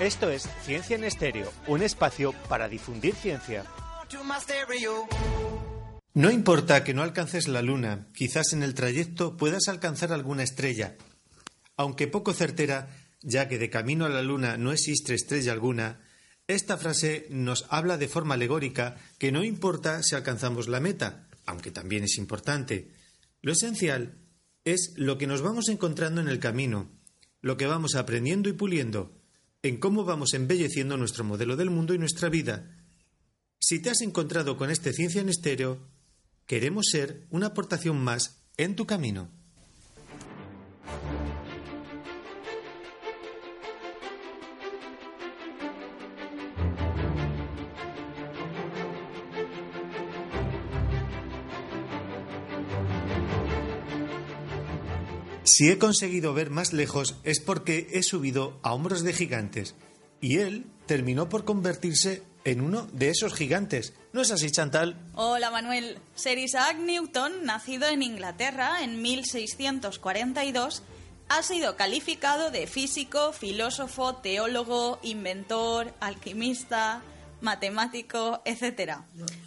Esto 0.00 0.30
es 0.30 0.48
Ciencia 0.62 0.94
en 0.94 1.02
Estéreo, 1.02 1.52
un 1.66 1.82
espacio 1.82 2.32
para 2.48 2.68
difundir 2.68 3.16
ciencia. 3.16 3.64
No 6.14 6.30
importa 6.30 6.84
que 6.84 6.94
no 6.94 7.02
alcances 7.02 7.48
la 7.48 7.62
luna, 7.62 8.06
quizás 8.14 8.52
en 8.52 8.62
el 8.62 8.74
trayecto 8.74 9.36
puedas 9.36 9.66
alcanzar 9.66 10.12
alguna 10.12 10.44
estrella. 10.44 10.96
Aunque 11.76 12.06
poco 12.06 12.32
certera, 12.32 12.90
ya 13.22 13.48
que 13.48 13.58
de 13.58 13.70
camino 13.70 14.04
a 14.04 14.08
la 14.08 14.22
luna 14.22 14.56
no 14.56 14.70
existe 14.70 15.14
estrella 15.14 15.50
alguna, 15.50 16.00
esta 16.46 16.76
frase 16.76 17.26
nos 17.30 17.66
habla 17.68 17.98
de 17.98 18.06
forma 18.06 18.34
alegórica 18.34 18.98
que 19.18 19.32
no 19.32 19.42
importa 19.42 20.04
si 20.04 20.14
alcanzamos 20.14 20.68
la 20.68 20.78
meta, 20.78 21.28
aunque 21.44 21.72
también 21.72 22.04
es 22.04 22.18
importante. 22.18 22.92
Lo 23.42 23.50
esencial 23.50 24.16
es 24.64 24.92
lo 24.94 25.18
que 25.18 25.26
nos 25.26 25.42
vamos 25.42 25.68
encontrando 25.68 26.20
en 26.20 26.28
el 26.28 26.38
camino, 26.38 26.88
lo 27.40 27.56
que 27.56 27.66
vamos 27.66 27.96
aprendiendo 27.96 28.48
y 28.48 28.52
puliendo, 28.52 29.17
en 29.62 29.78
cómo 29.78 30.04
vamos 30.04 30.34
embelleciendo 30.34 30.96
nuestro 30.96 31.24
modelo 31.24 31.56
del 31.56 31.70
mundo 31.70 31.94
y 31.94 31.98
nuestra 31.98 32.28
vida. 32.28 32.70
Si 33.58 33.80
te 33.80 33.90
has 33.90 34.00
encontrado 34.00 34.56
con 34.56 34.70
este 34.70 34.92
Ciencia 34.92 35.20
en 35.20 35.28
Estéreo, 35.28 35.88
queremos 36.46 36.86
ser 36.90 37.26
una 37.30 37.48
aportación 37.48 37.98
más 38.02 38.44
en 38.56 38.76
tu 38.76 38.86
camino. 38.86 39.30
Si 55.58 55.68
he 55.68 55.76
conseguido 55.76 56.34
ver 56.34 56.50
más 56.50 56.72
lejos 56.72 57.16
es 57.24 57.40
porque 57.40 57.88
he 57.90 58.04
subido 58.04 58.60
a 58.62 58.72
hombros 58.72 59.02
de 59.02 59.12
gigantes 59.12 59.74
y 60.20 60.38
él 60.38 60.66
terminó 60.86 61.28
por 61.28 61.44
convertirse 61.44 62.22
en 62.44 62.60
uno 62.60 62.86
de 62.92 63.10
esos 63.10 63.34
gigantes. 63.34 63.92
¿No 64.12 64.20
es 64.20 64.30
así, 64.30 64.52
Chantal? 64.52 64.96
Hola, 65.14 65.50
Manuel. 65.50 65.98
Sir 66.14 66.38
Isaac 66.38 66.76
Newton, 66.78 67.44
nacido 67.44 67.88
en 67.88 68.04
Inglaterra 68.04 68.84
en 68.84 69.02
1642, 69.02 70.84
ha 71.28 71.42
sido 71.42 71.74
calificado 71.74 72.52
de 72.52 72.68
físico, 72.68 73.32
filósofo, 73.32 74.14
teólogo, 74.14 75.00
inventor, 75.02 75.92
alquimista, 75.98 77.02
matemático, 77.40 78.42
etc. 78.44 78.98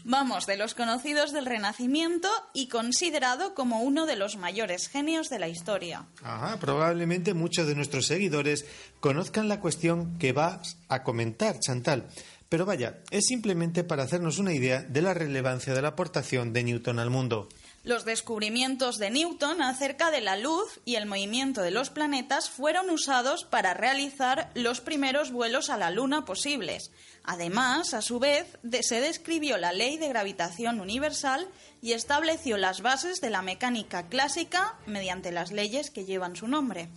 Vamos, 0.04 0.46
de 0.46 0.58
los 0.58 0.74
conocidos 0.74 1.32
del 1.32 1.46
Renacimiento 1.46 2.30
y 2.54 2.68
considerado 2.68 3.54
como 3.54 3.82
uno 3.82 4.06
de 4.06 4.16
los 4.16 4.38
mayores 4.38 4.88
genios 4.88 5.30
de 5.30 5.40
la 5.40 5.48
historia. 5.48 6.06
Ajá, 6.24 6.58
probablemente 6.60 7.34
muchos 7.34 7.68
de 7.68 7.76
nuestros 7.76 8.08
seguidores 8.08 8.66
conozcan 9.00 9.48
la 9.48 9.60
cuestión 9.60 10.18
que 10.18 10.34
vas 10.34 10.78
a 10.88 11.04
comentar, 11.04 11.60
Chantal. 11.60 12.08
Pero 12.50 12.66
vaya, 12.66 13.00
es 13.12 13.28
simplemente 13.28 13.86
para 13.86 14.04
hacernos 14.04 14.38
una 14.38 14.54
idea 14.54 14.82
de 14.82 15.02
la 15.02 15.14
relevancia 15.14 15.74
de 15.74 15.82
la 15.82 15.90
aportación 15.90 16.52
de 16.52 16.66
Newton 16.66 17.00
al 17.00 17.10
mundo. 17.10 17.48
Los 17.84 18.06
descubrimientos 18.06 19.00
de 19.00 19.10
Newton 19.10 19.64
acerca 19.64 20.12
de 20.12 20.22
la 20.22 20.38
luz 20.38 20.80
y 20.86 20.96
el 20.96 21.08
movimiento 21.08 21.64
de 21.64 21.72
los 21.72 21.90
planetas 21.90 22.48
fueron 22.48 22.92
usados 22.92 23.44
para 23.44 23.74
realizar 23.74 24.52
los 24.54 24.82
primeros 24.82 25.32
vuelos 25.32 25.72
a 25.72 25.78
la 25.78 25.90
Luna 25.90 26.24
posibles. 26.24 26.92
Además, 27.24 27.96
a 27.96 28.04
su 28.04 28.20
vez, 28.20 28.60
se 28.82 29.02
describió 29.02 29.58
la 29.58 29.74
ley 29.74 29.98
de 29.98 30.10
gravitación 30.10 30.80
universal 30.80 31.48
y 31.82 31.94
estableció 31.94 32.58
las 32.58 32.82
bases 32.82 33.20
de 33.20 33.32
la 33.32 33.42
mecánica 33.42 34.10
clásica 34.10 34.78
mediante 34.86 35.32
las 35.32 35.52
leyes 35.52 35.90
que 35.90 36.06
llevan 36.06 36.36
su 36.36 36.48
nombre. 36.48 36.88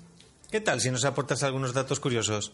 ¿Qué 0.51 0.61
tal 0.61 0.83
si 0.83 0.91
nos 0.91 1.07
aportas 1.07 1.43
algunos 1.45 1.73
datos 1.73 1.99
curiosos? 1.99 2.53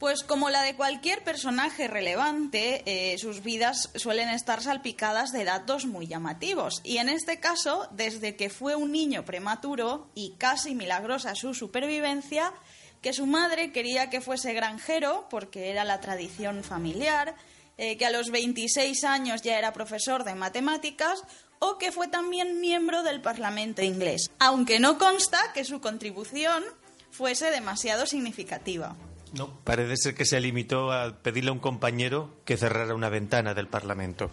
Pues 0.00 0.24
como 0.24 0.48
la 0.48 0.62
de 0.62 0.76
cualquier 0.76 1.22
personaje 1.22 1.86
relevante, 1.86 2.82
eh, 2.86 3.18
sus 3.18 3.42
vidas 3.42 3.90
suelen 3.96 4.30
estar 4.30 4.62
salpicadas 4.62 5.30
de 5.30 5.44
datos 5.44 5.84
muy 5.84 6.06
llamativos. 6.06 6.80
Y 6.84 6.96
en 6.96 7.10
este 7.10 7.38
caso, 7.38 7.86
desde 7.90 8.34
que 8.34 8.48
fue 8.48 8.76
un 8.76 8.92
niño 8.92 9.26
prematuro 9.26 10.08
y 10.14 10.36
casi 10.38 10.74
milagrosa 10.74 11.34
su 11.34 11.52
supervivencia, 11.52 12.54
que 13.02 13.12
su 13.12 13.26
madre 13.26 13.72
quería 13.72 14.08
que 14.08 14.22
fuese 14.22 14.54
granjero, 14.54 15.26
porque 15.28 15.68
era 15.68 15.84
la 15.84 16.00
tradición 16.00 16.64
familiar, 16.64 17.34
eh, 17.76 17.98
que 17.98 18.06
a 18.06 18.10
los 18.10 18.30
26 18.30 19.04
años 19.04 19.42
ya 19.42 19.58
era 19.58 19.74
profesor 19.74 20.24
de 20.24 20.34
matemáticas, 20.34 21.22
o 21.58 21.76
que 21.76 21.92
fue 21.92 22.08
también 22.08 22.58
miembro 22.62 23.02
del 23.02 23.20
Parlamento 23.20 23.82
inglés, 23.82 24.30
aunque 24.38 24.80
no 24.80 24.96
consta 24.96 25.38
que 25.52 25.66
su 25.66 25.82
contribución 25.82 26.64
fuese 27.10 27.50
demasiado 27.50 28.06
significativa. 28.06 28.96
No, 29.34 29.60
parece 29.64 29.96
ser 29.96 30.14
que 30.14 30.24
se 30.24 30.40
limitó 30.40 30.92
a 30.92 31.22
pedirle 31.22 31.50
a 31.50 31.52
un 31.52 31.60
compañero 31.60 32.34
que 32.44 32.56
cerrara 32.56 32.94
una 32.94 33.08
ventana 33.08 33.54
del 33.54 33.68
Parlamento. 33.68 34.30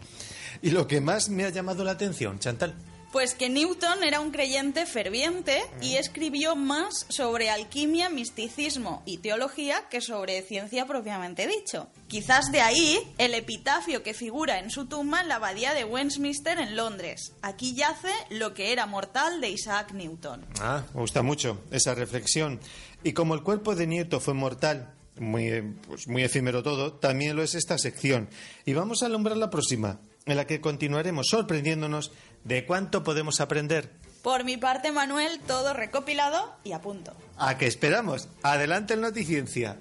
Y 0.62 0.72
lo 0.72 0.88
que 0.88 1.02
más 1.02 1.30
me 1.30 1.46
ha 1.46 1.50
llamado 1.50 1.84
la 1.84 1.92
atención, 1.92 2.40
Chantal. 2.40 2.76
Pues 3.12 3.36
que 3.36 3.48
Newton 3.48 4.04
era 4.04 4.20
un 4.20 4.32
creyente 4.32 4.86
ferviente 4.86 5.64
y 5.82 5.96
escribió 5.96 6.58
más 6.58 7.06
sobre 7.08 7.50
alquimia, 7.50 8.10
misticismo 8.10 9.02
y 9.06 9.20
teología 9.20 9.88
que 9.90 10.02
sobre 10.02 10.42
ciencia 10.42 10.86
propiamente 10.86 11.48
dicho. 11.48 11.88
Quizás 12.08 12.52
de 12.52 12.60
ahí 12.60 13.00
el 13.18 13.34
epitafio 13.34 14.04
que 14.04 14.14
figura 14.14 14.60
en 14.60 14.70
su 14.70 14.88
tumba 14.88 15.22
en 15.22 15.30
la 15.30 15.36
abadía 15.36 15.74
de 15.74 15.86
Westminster 15.86 16.60
en 16.60 16.76
Londres. 16.76 17.32
Aquí 17.42 17.76
yace 17.76 18.12
lo 18.30 18.54
que 18.54 18.74
era 18.74 18.86
mortal 18.86 19.40
de 19.40 19.52
Isaac 19.52 19.94
Newton. 19.94 20.46
Ah, 20.60 20.84
me 20.94 21.00
gusta 21.00 21.22
mucho 21.22 21.62
esa 21.72 21.96
reflexión. 21.96 22.60
Y 23.04 23.14
como 23.14 23.36
el 23.36 23.44
cuerpo 23.44 23.76
de 23.76 23.88
Nieto 23.88 24.20
fue 24.20 24.34
mortal, 24.34 24.94
muy, 25.20 25.76
pues 25.88 26.08
muy 26.08 26.24
efímero 26.24 26.64
todo, 26.64 26.94
también 26.94 27.36
lo 27.36 27.44
es 27.44 27.56
esta 27.56 27.78
sección. 27.78 28.30
Y 28.66 28.74
vamos 28.74 29.04
a 29.04 29.08
alumbrar 29.08 29.38
la 29.38 29.50
próxima, 29.50 30.00
en 30.26 30.38
la 30.38 30.46
que 30.46 30.62
continuaremos 30.62 31.28
sorprendiéndonos 31.30 32.12
de 32.44 32.66
cuánto 32.66 33.04
podemos 33.04 33.40
aprender. 33.40 33.92
Por 34.22 34.44
mi 34.44 34.58
parte, 34.58 34.92
Manuel, 34.92 35.40
todo 35.48 35.74
recopilado 35.74 36.54
y 36.64 36.74
a 36.74 36.82
punto. 36.82 37.16
¿A 37.38 37.58
qué 37.58 37.68
esperamos? 37.68 38.28
Adelante 38.44 38.96
en 38.96 39.02
Noticiencia. 39.02 39.80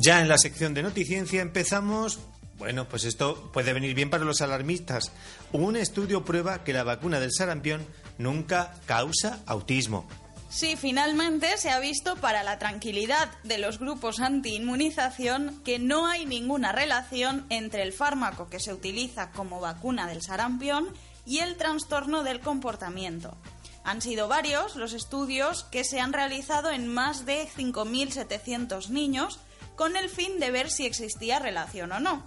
Ya 0.00 0.20
en 0.20 0.28
la 0.28 0.38
sección 0.38 0.74
de 0.74 0.82
Noticiencia 0.82 1.42
empezamos 1.42 2.20
bueno, 2.58 2.88
pues 2.88 3.04
esto 3.04 3.50
puede 3.52 3.72
venir 3.72 3.94
bien 3.94 4.10
para 4.10 4.24
los 4.24 4.40
alarmistas. 4.40 5.12
Un 5.52 5.76
estudio 5.76 6.24
prueba 6.24 6.64
que 6.64 6.72
la 6.72 6.82
vacuna 6.82 7.20
del 7.20 7.32
sarampión 7.32 7.86
nunca 8.18 8.74
causa 8.86 9.40
autismo. 9.46 10.06
Sí, 10.50 10.76
finalmente 10.76 11.56
se 11.58 11.70
ha 11.70 11.78
visto 11.78 12.16
para 12.16 12.42
la 12.42 12.58
tranquilidad 12.58 13.28
de 13.44 13.58
los 13.58 13.78
grupos 13.78 14.18
antiinmunización 14.18 15.60
que 15.64 15.78
no 15.78 16.06
hay 16.06 16.26
ninguna 16.26 16.72
relación 16.72 17.46
entre 17.50 17.82
el 17.82 17.92
fármaco 17.92 18.48
que 18.48 18.58
se 18.58 18.72
utiliza 18.72 19.30
como 19.30 19.60
vacuna 19.60 20.08
del 20.08 20.22
sarampión 20.22 20.88
y 21.26 21.38
el 21.40 21.56
trastorno 21.56 22.24
del 22.24 22.40
comportamiento. 22.40 23.36
Han 23.84 24.02
sido 24.02 24.26
varios 24.26 24.74
los 24.74 24.94
estudios 24.94 25.64
que 25.64 25.84
se 25.84 26.00
han 26.00 26.14
realizado 26.14 26.70
en 26.70 26.88
más 26.88 27.24
de 27.24 27.46
5.700 27.46 28.88
niños 28.88 29.38
con 29.76 29.96
el 29.96 30.08
fin 30.08 30.40
de 30.40 30.50
ver 30.50 30.70
si 30.70 30.86
existía 30.86 31.38
relación 31.38 31.92
o 31.92 32.00
no 32.00 32.24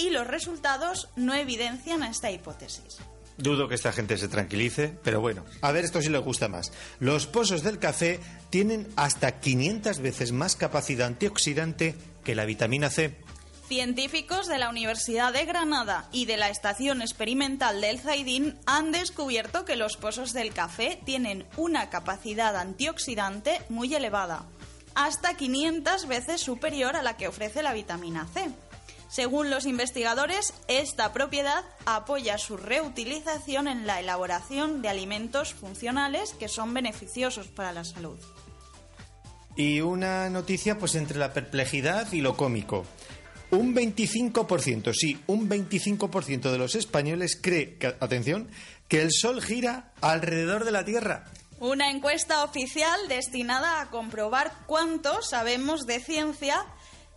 y 0.00 0.10
los 0.10 0.26
resultados 0.26 1.08
no 1.16 1.34
evidencian 1.34 2.02
esta 2.02 2.30
hipótesis. 2.30 2.98
Dudo 3.36 3.68
que 3.68 3.74
esta 3.74 3.92
gente 3.92 4.18
se 4.18 4.28
tranquilice, 4.28 4.94
pero 5.02 5.20
bueno, 5.20 5.44
a 5.62 5.72
ver 5.72 5.84
esto 5.84 6.02
sí 6.02 6.10
les 6.10 6.20
gusta 6.20 6.48
más. 6.48 6.72
Los 6.98 7.26
pozos 7.26 7.62
del 7.62 7.78
café 7.78 8.20
tienen 8.50 8.88
hasta 8.96 9.40
500 9.40 10.00
veces 10.00 10.32
más 10.32 10.56
capacidad 10.56 11.06
antioxidante 11.06 11.94
que 12.22 12.34
la 12.34 12.44
vitamina 12.44 12.90
C. 12.90 13.16
Científicos 13.66 14.48
de 14.48 14.58
la 14.58 14.68
Universidad 14.68 15.32
de 15.32 15.44
Granada 15.44 16.08
y 16.12 16.26
de 16.26 16.36
la 16.36 16.50
Estación 16.50 17.02
Experimental 17.02 17.80
del 17.80 18.00
Zaidín 18.00 18.58
han 18.66 18.90
descubierto 18.90 19.64
que 19.64 19.76
los 19.76 19.96
pozos 19.96 20.32
del 20.32 20.52
café 20.52 21.00
tienen 21.04 21.46
una 21.56 21.88
capacidad 21.88 22.56
antioxidante 22.56 23.62
muy 23.68 23.94
elevada, 23.94 24.44
hasta 24.94 25.34
500 25.34 26.08
veces 26.08 26.40
superior 26.40 26.96
a 26.96 27.02
la 27.02 27.16
que 27.16 27.28
ofrece 27.28 27.62
la 27.62 27.72
vitamina 27.72 28.26
C. 28.34 28.50
Según 29.10 29.50
los 29.50 29.66
investigadores, 29.66 30.54
esta 30.68 31.12
propiedad 31.12 31.64
apoya 31.84 32.38
su 32.38 32.56
reutilización 32.56 33.66
en 33.66 33.84
la 33.84 33.98
elaboración 33.98 34.82
de 34.82 34.88
alimentos 34.88 35.52
funcionales 35.52 36.32
que 36.38 36.46
son 36.46 36.72
beneficiosos 36.72 37.48
para 37.48 37.72
la 37.72 37.84
salud. 37.84 38.20
Y 39.56 39.80
una 39.80 40.30
noticia 40.30 40.78
pues 40.78 40.94
entre 40.94 41.18
la 41.18 41.32
perplejidad 41.32 42.12
y 42.12 42.20
lo 42.20 42.36
cómico. 42.36 42.86
Un 43.50 43.74
25%, 43.74 44.92
sí, 44.94 45.20
un 45.26 45.48
25% 45.50 46.52
de 46.52 46.58
los 46.58 46.76
españoles 46.76 47.36
cree, 47.42 47.78
atención, 47.98 48.48
que 48.86 49.02
el 49.02 49.10
Sol 49.10 49.42
gira 49.42 49.92
alrededor 50.00 50.64
de 50.64 50.70
la 50.70 50.84
Tierra. 50.84 51.24
Una 51.58 51.90
encuesta 51.90 52.44
oficial 52.44 53.08
destinada 53.08 53.80
a 53.80 53.90
comprobar 53.90 54.52
cuánto 54.66 55.20
sabemos 55.20 55.84
de 55.84 55.98
ciencia 55.98 56.64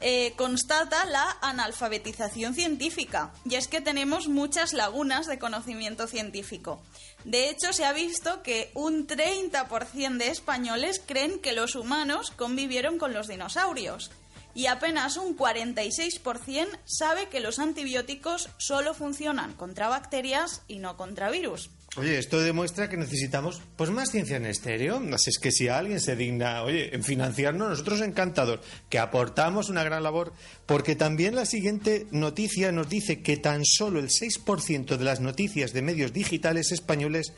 eh, 0.01 0.33
constata 0.35 1.05
la 1.05 1.37
analfabetización 1.41 2.53
científica. 2.53 3.33
Y 3.45 3.55
es 3.55 3.67
que 3.67 3.81
tenemos 3.81 4.27
muchas 4.27 4.73
lagunas 4.73 5.27
de 5.27 5.39
conocimiento 5.39 6.07
científico. 6.07 6.81
De 7.23 7.49
hecho, 7.49 7.71
se 7.71 7.85
ha 7.85 7.93
visto 7.93 8.43
que 8.43 8.71
un 8.73 9.07
30% 9.07 10.17
de 10.17 10.27
españoles 10.27 11.01
creen 11.05 11.39
que 11.39 11.53
los 11.53 11.75
humanos 11.75 12.31
convivieron 12.31 12.97
con 12.97 13.13
los 13.13 13.27
dinosaurios. 13.27 14.11
Y 14.55 14.67
apenas 14.67 15.17
un 15.17 15.35
46% 15.35 16.67
sabe 16.85 17.29
que 17.29 17.39
los 17.39 17.57
antibióticos 17.59 18.49
solo 18.57 18.93
funcionan 18.93 19.53
contra 19.53 19.87
bacterias 19.87 20.61
y 20.67 20.77
no 20.77 20.95
contra 20.95 21.31
virus. 21.31 21.69
Oye, 21.95 22.17
esto 22.17 22.41
demuestra 22.41 22.89
que 22.89 22.97
necesitamos 22.97 23.61
pues 23.75 23.91
más 23.91 24.09
ciencia 24.09 24.37
en 24.37 24.47
estéreo. 24.47 24.99
Así 25.13 25.29
es 25.29 25.37
que 25.37 25.51
si 25.51 25.67
alguien 25.67 25.99
se 25.99 26.15
digna, 26.15 26.63
oye, 26.63 26.95
en 26.95 27.03
financiarnos, 27.03 27.69
nosotros 27.69 28.01
encantados, 28.01 28.61
que 28.89 28.97
aportamos 28.97 29.69
una 29.69 29.83
gran 29.83 30.01
labor, 30.01 30.33
porque 30.65 30.95
también 30.95 31.35
la 31.35 31.45
siguiente 31.45 32.07
noticia 32.09 32.71
nos 32.71 32.89
dice 32.89 33.21
que 33.21 33.37
tan 33.37 33.63
solo 33.63 33.99
el 33.99 34.09
6% 34.09 34.97
de 34.97 35.03
las 35.03 35.19
noticias 35.19 35.71
de 35.71 35.83
medios 35.83 36.13
digitales 36.13 36.71
españoles 36.71 37.33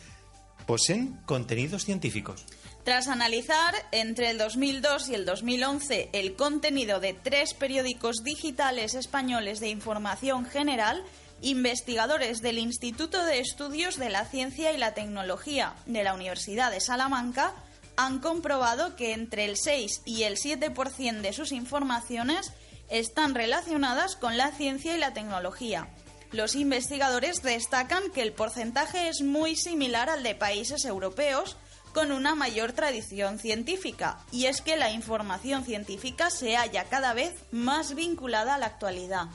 poseen 0.66 1.20
contenidos 1.26 1.84
científicos. 1.84 2.46
Tras 2.86 3.08
analizar 3.08 3.74
entre 3.92 4.30
el 4.30 4.38
2002 4.38 5.10
y 5.10 5.16
el 5.16 5.26
2011 5.26 6.10
el 6.14 6.36
contenido 6.36 7.00
de 7.00 7.14
tres 7.14 7.54
periódicos 7.56 8.24
digitales 8.24 8.94
españoles 8.94 9.60
de 9.60 9.70
información 9.70 10.46
general, 10.46 11.04
investigadores 11.42 12.42
del 12.42 12.58
Instituto 12.58 13.24
de 13.24 13.40
Estudios 13.40 13.98
de 13.98 14.10
la 14.10 14.26
Ciencia 14.26 14.72
y 14.72 14.78
la 14.78 14.94
Tecnología 14.94 15.76
de 15.86 16.04
la 16.04 16.14
Universidad 16.14 16.72
de 16.72 16.80
Salamanca 16.80 17.54
han 17.98 18.20
comprobado 18.20 18.96
que 18.96 19.14
entre 19.14 19.46
el 19.46 19.58
6 19.58 20.02
y 20.06 20.24
el 20.24 20.38
7% 20.38 21.22
de 21.22 21.34
sus 21.34 21.52
informaciones 21.52 22.52
están 22.90 23.36
relacionadas 23.36 24.16
con 24.16 24.38
la 24.38 24.52
ciencia 24.52 24.96
y 24.96 25.00
la 25.00 25.14
tecnología. 25.14 25.88
Los 26.32 26.56
investigadores 26.56 27.42
destacan 27.42 28.12
que 28.14 28.22
el 28.22 28.34
porcentaje 28.34 29.08
es 29.08 29.22
muy 29.22 29.56
similar 29.56 30.10
al 30.10 30.24
de 30.24 30.36
países 30.36 30.84
europeos 30.86 31.58
con 31.94 32.12
una 32.12 32.36
mayor 32.36 32.74
tradición 32.74 33.40
científica, 33.40 34.20
y 34.30 34.48
es 34.48 34.62
que 34.62 34.76
la 34.76 34.92
información 34.92 35.64
científica 35.64 36.30
se 36.30 36.58
halla 36.58 36.84
cada 36.90 37.14
vez 37.14 37.34
más 37.52 37.96
vinculada 37.96 38.56
a 38.56 38.58
la 38.58 38.66
actualidad. 38.66 39.28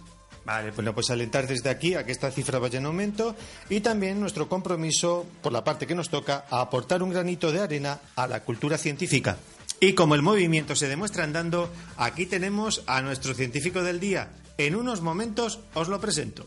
Vale, 0.45 0.71
bueno, 0.73 0.95
pues 0.95 1.11
alentar 1.11 1.47
desde 1.47 1.71
aquí 1.71 1.95
a 1.95 2.05
que 2.05 2.13
esta 2.13 2.31
cifra 2.31 2.59
vaya 2.59 2.79
en 2.79 2.87
aumento 2.87 3.37
y 3.69 3.81
también 3.81 4.19
nuestro 4.19 4.49
compromiso, 4.49 5.27
por 5.43 5.53
la 5.53 5.63
parte 5.63 5.87
que 5.87 5.95
nos 5.95 6.09
toca, 6.09 6.47
a 6.51 6.61
aportar 6.61 7.03
un 7.03 7.11
granito 7.11 7.53
de 7.53 7.61
arena 7.61 8.01
a 8.17 8.27
la 8.27 8.43
cultura 8.43 8.79
científica. 8.79 9.37
Y 9.81 9.95
como 9.95 10.15
el 10.15 10.23
movimiento 10.23 10.75
se 10.77 10.89
demuestra 10.89 11.25
andando, 11.25 11.71
aquí 11.97 12.27
tenemos 12.27 12.83
a 12.87 13.01
nuestro 13.03 13.35
científico 13.35 13.83
del 13.83 14.01
día. 14.01 14.31
En 14.59 14.75
unos 14.75 15.01
momentos 15.01 15.61
os 15.75 15.89
lo 15.89 16.01
presento. 16.01 16.47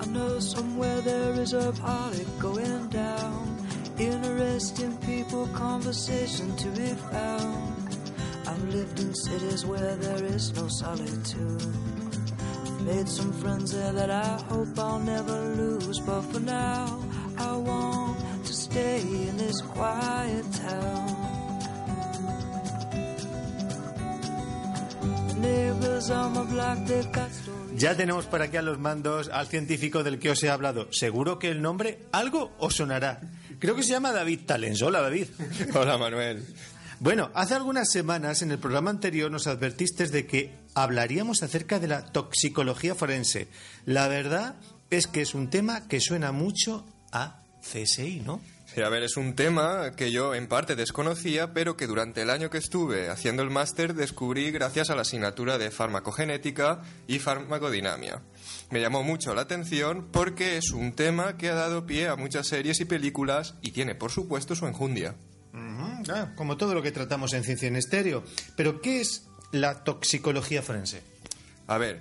I 0.00 0.06
know 0.06 0.40
somewhere 0.40 1.00
there 1.02 1.42
is 1.42 1.52
a 1.54 1.72
party 1.72 2.24
going 2.38 2.88
down. 2.90 3.61
Interesting 3.98 4.96
people, 4.98 5.46
conversation 5.54 6.56
to 6.56 6.68
be 6.70 6.88
found. 7.12 7.98
I've 8.46 8.64
lived 8.68 8.98
in 9.00 9.14
cities 9.14 9.64
where 9.66 9.96
there 9.96 10.24
is 10.24 10.52
no 10.54 10.68
solitude. 10.68 11.62
Made 12.84 13.08
some 13.08 13.32
friends 13.34 13.72
there 13.72 13.92
that 13.92 14.10
I 14.10 14.42
hope 14.48 14.76
I'll 14.78 14.98
never 14.98 15.38
lose. 15.54 16.00
But 16.00 16.22
for 16.22 16.40
now, 16.40 16.98
I 17.38 17.52
want 17.56 18.18
to 18.44 18.52
stay 18.52 19.00
in 19.00 19.36
this 19.36 19.60
quiet 19.60 20.44
town. 20.52 21.06
Neighbors 25.38 26.10
on 26.10 26.32
my 26.34 26.44
block, 26.44 26.78
they've 26.86 27.12
got. 27.12 27.30
Ya 27.76 27.96
tenemos 27.96 28.26
por 28.26 28.42
aquí 28.42 28.56
a 28.56 28.62
los 28.62 28.78
mandos 28.78 29.28
al 29.28 29.46
científico 29.46 30.02
del 30.02 30.18
que 30.18 30.30
os 30.30 30.42
he 30.42 30.50
hablado. 30.50 30.88
Seguro 30.92 31.38
que 31.38 31.50
el 31.50 31.62
nombre 31.62 31.98
algo 32.12 32.52
os 32.58 32.74
sonará. 32.74 33.20
Creo 33.62 33.76
que 33.76 33.84
se 33.84 33.90
llama 33.90 34.10
David 34.10 34.40
Talens. 34.44 34.82
Hola, 34.82 35.00
David. 35.00 35.28
Hola 35.74 35.96
Manuel. 35.96 36.44
Bueno, 36.98 37.30
hace 37.32 37.54
algunas 37.54 37.92
semanas 37.92 38.42
en 38.42 38.50
el 38.50 38.58
programa 38.58 38.90
anterior 38.90 39.30
nos 39.30 39.46
advertiste 39.46 40.08
de 40.08 40.26
que 40.26 40.52
hablaríamos 40.74 41.44
acerca 41.44 41.78
de 41.78 41.86
la 41.86 42.04
toxicología 42.06 42.96
forense. 42.96 43.46
La 43.86 44.08
verdad 44.08 44.56
es 44.90 45.06
que 45.06 45.20
es 45.20 45.36
un 45.36 45.48
tema 45.48 45.86
que 45.86 46.00
suena 46.00 46.32
mucho 46.32 46.84
a 47.12 47.44
CSI, 47.60 48.24
¿no? 48.26 48.40
Sí, 48.74 48.82
a 48.82 48.88
ver, 48.88 49.04
es 49.04 49.16
un 49.16 49.36
tema 49.36 49.92
que 49.94 50.10
yo 50.10 50.34
en 50.34 50.48
parte 50.48 50.74
desconocía, 50.74 51.52
pero 51.52 51.76
que 51.76 51.86
durante 51.86 52.22
el 52.22 52.30
año 52.30 52.50
que 52.50 52.58
estuve 52.58 53.10
haciendo 53.10 53.44
el 53.44 53.50
máster 53.50 53.94
descubrí 53.94 54.50
gracias 54.50 54.90
a 54.90 54.96
la 54.96 55.02
asignatura 55.02 55.58
de 55.58 55.70
farmacogenética 55.70 56.82
y 57.06 57.20
farmacodinamia. 57.20 58.22
Me 58.72 58.80
llamó 58.80 59.02
mucho 59.02 59.34
la 59.34 59.42
atención 59.42 60.08
porque 60.10 60.56
es 60.56 60.70
un 60.70 60.92
tema 60.92 61.36
que 61.36 61.50
ha 61.50 61.54
dado 61.54 61.84
pie 61.84 62.08
a 62.08 62.16
muchas 62.16 62.46
series 62.46 62.80
y 62.80 62.86
películas 62.86 63.54
y 63.60 63.72
tiene, 63.72 63.94
por 63.94 64.10
supuesto, 64.10 64.56
su 64.56 64.66
enjundia. 64.66 65.14
Ah, 65.52 66.32
como 66.36 66.56
todo 66.56 66.72
lo 66.72 66.80
que 66.80 66.90
tratamos 66.90 67.34
en 67.34 67.44
Ciencia 67.44 67.68
en 67.68 67.76
Estéreo. 67.76 68.24
Pero, 68.56 68.80
¿qué 68.80 69.02
es 69.02 69.28
la 69.50 69.84
toxicología 69.84 70.62
forense? 70.62 71.02
A 71.66 71.76
ver, 71.76 72.00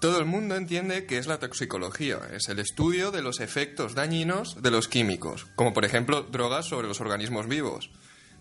todo 0.00 0.20
el 0.20 0.24
mundo 0.24 0.54
entiende 0.54 1.06
que 1.06 1.18
es 1.18 1.26
la 1.26 1.40
toxicología, 1.40 2.20
es 2.32 2.48
el 2.48 2.60
estudio 2.60 3.10
de 3.10 3.22
los 3.22 3.40
efectos 3.40 3.96
dañinos 3.96 4.62
de 4.62 4.70
los 4.70 4.86
químicos, 4.86 5.48
como 5.56 5.74
por 5.74 5.84
ejemplo 5.84 6.22
drogas 6.22 6.66
sobre 6.66 6.86
los 6.86 7.00
organismos 7.00 7.48
vivos. 7.48 7.90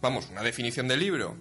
Vamos, 0.04 0.30
una 0.30 0.44
definición 0.44 0.88
del 0.88 1.00
libro. 1.00 1.36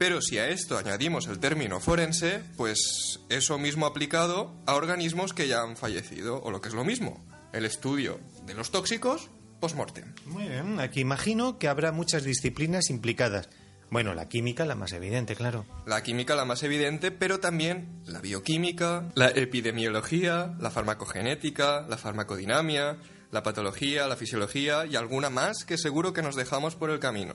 Pero 0.00 0.22
si 0.22 0.38
a 0.38 0.48
esto 0.48 0.78
añadimos 0.78 1.26
el 1.26 1.40
término 1.40 1.78
forense, 1.78 2.40
pues 2.56 3.20
eso 3.28 3.58
mismo 3.58 3.84
aplicado 3.84 4.54
a 4.64 4.74
organismos 4.74 5.34
que 5.34 5.46
ya 5.46 5.60
han 5.60 5.76
fallecido, 5.76 6.40
o 6.42 6.50
lo 6.50 6.62
que 6.62 6.70
es 6.70 6.74
lo 6.74 6.84
mismo, 6.84 7.22
el 7.52 7.66
estudio 7.66 8.18
de 8.46 8.54
los 8.54 8.70
tóxicos 8.70 9.28
post-mortem. 9.60 10.14
Muy 10.24 10.48
bien, 10.48 10.80
aquí 10.80 11.00
imagino 11.00 11.58
que 11.58 11.68
habrá 11.68 11.92
muchas 11.92 12.24
disciplinas 12.24 12.88
implicadas. 12.88 13.50
Bueno, 13.90 14.14
la 14.14 14.26
química 14.26 14.64
la 14.64 14.74
más 14.74 14.94
evidente, 14.94 15.36
claro. 15.36 15.66
La 15.84 16.02
química 16.02 16.34
la 16.34 16.46
más 16.46 16.62
evidente, 16.62 17.10
pero 17.10 17.38
también 17.38 18.00
la 18.06 18.20
bioquímica, 18.20 19.10
la 19.14 19.28
epidemiología, 19.28 20.56
la 20.58 20.70
farmacogenética, 20.70 21.84
la 21.86 21.98
farmacodinamia, 21.98 22.96
la 23.30 23.42
patología, 23.42 24.08
la 24.08 24.16
fisiología 24.16 24.86
y 24.86 24.96
alguna 24.96 25.28
más 25.28 25.66
que 25.66 25.76
seguro 25.76 26.14
que 26.14 26.22
nos 26.22 26.36
dejamos 26.36 26.74
por 26.74 26.88
el 26.88 27.00
camino. 27.00 27.34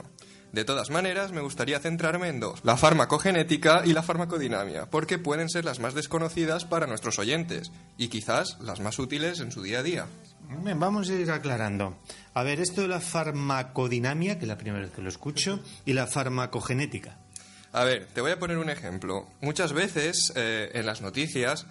De 0.56 0.64
todas 0.64 0.88
maneras, 0.88 1.32
me 1.32 1.42
gustaría 1.42 1.80
centrarme 1.80 2.28
en 2.28 2.40
dos, 2.40 2.60
la 2.64 2.78
farmacogenética 2.78 3.82
y 3.84 3.92
la 3.92 4.02
farmacodinamia, 4.02 4.86
porque 4.86 5.18
pueden 5.18 5.50
ser 5.50 5.66
las 5.66 5.80
más 5.80 5.92
desconocidas 5.92 6.64
para 6.64 6.86
nuestros 6.86 7.18
oyentes 7.18 7.72
y 7.98 8.08
quizás 8.08 8.56
las 8.62 8.80
más 8.80 8.98
útiles 8.98 9.40
en 9.40 9.52
su 9.52 9.60
día 9.60 9.80
a 9.80 9.82
día. 9.82 10.06
Bien, 10.64 10.80
vamos 10.80 11.10
a 11.10 11.12
ir 11.12 11.30
aclarando. 11.30 11.98
A 12.32 12.42
ver, 12.42 12.58
esto 12.60 12.80
de 12.80 12.88
la 12.88 13.00
farmacodinamia, 13.00 14.38
que 14.38 14.46
es 14.46 14.48
la 14.48 14.56
primera 14.56 14.82
vez 14.82 14.94
que 14.94 15.02
lo 15.02 15.10
escucho, 15.10 15.60
y 15.84 15.92
la 15.92 16.06
farmacogenética. 16.06 17.18
A 17.72 17.84
ver, 17.84 18.06
te 18.06 18.22
voy 18.22 18.30
a 18.30 18.38
poner 18.38 18.56
un 18.56 18.70
ejemplo. 18.70 19.28
Muchas 19.42 19.74
veces 19.74 20.32
eh, 20.36 20.70
en 20.72 20.86
las 20.86 21.02
noticias 21.02 21.66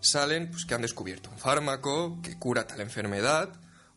salen 0.00 0.50
pues, 0.50 0.66
que 0.66 0.74
han 0.74 0.82
descubierto 0.82 1.30
un 1.30 1.38
fármaco 1.38 2.18
que 2.20 2.36
cura 2.36 2.66
tal 2.66 2.80
enfermedad 2.80 3.50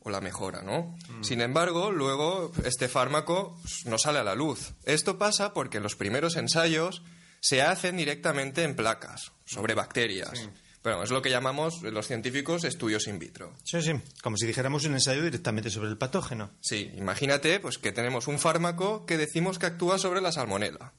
o 0.08 0.10
la 0.10 0.22
mejora, 0.22 0.62
¿no? 0.62 0.96
Sin 1.22 1.42
embargo, 1.42 1.92
luego 1.92 2.52
este 2.64 2.88
fármaco 2.88 3.60
no 3.86 3.98
sale 3.98 4.20
a 4.20 4.24
la 4.24 4.36
luz. 4.36 4.74
Esto 4.86 5.18
pasa 5.18 5.54
porque 5.54 5.80
los 5.80 5.96
primeros 5.96 6.36
ensayos 6.36 7.04
se 7.42 7.62
hacen 7.62 7.98
directamente 7.98 8.64
en 8.64 8.76
placas 8.76 9.34
sobre 9.46 9.76
bacterias. 9.76 10.50
Bueno, 10.84 11.04
es 11.04 11.12
lo 11.12 11.22
que 11.22 11.30
llamamos 11.30 11.82
los 11.82 12.08
científicos 12.08 12.64
estudios 12.64 13.08
in 13.08 13.20
vitro. 13.20 13.54
Sí, 13.64 13.82
sí, 13.82 13.92
como 14.24 14.38
si 14.38 14.48
dijéramos 14.48 14.86
un 14.86 14.94
ensayo 14.94 15.22
directamente 15.22 15.70
sobre 15.70 15.90
el 15.90 15.98
patógeno. 15.98 16.52
Sí, 16.62 16.90
imagínate 16.96 17.60
pues 17.60 17.78
que 17.78 17.92
tenemos 17.92 18.28
un 18.28 18.40
fármaco 18.40 19.06
que 19.06 19.18
decimos 19.18 19.60
que 19.60 19.66
actúa 19.66 19.98
sobre 19.98 20.22
la 20.22 20.32
salmonela. 20.32 20.94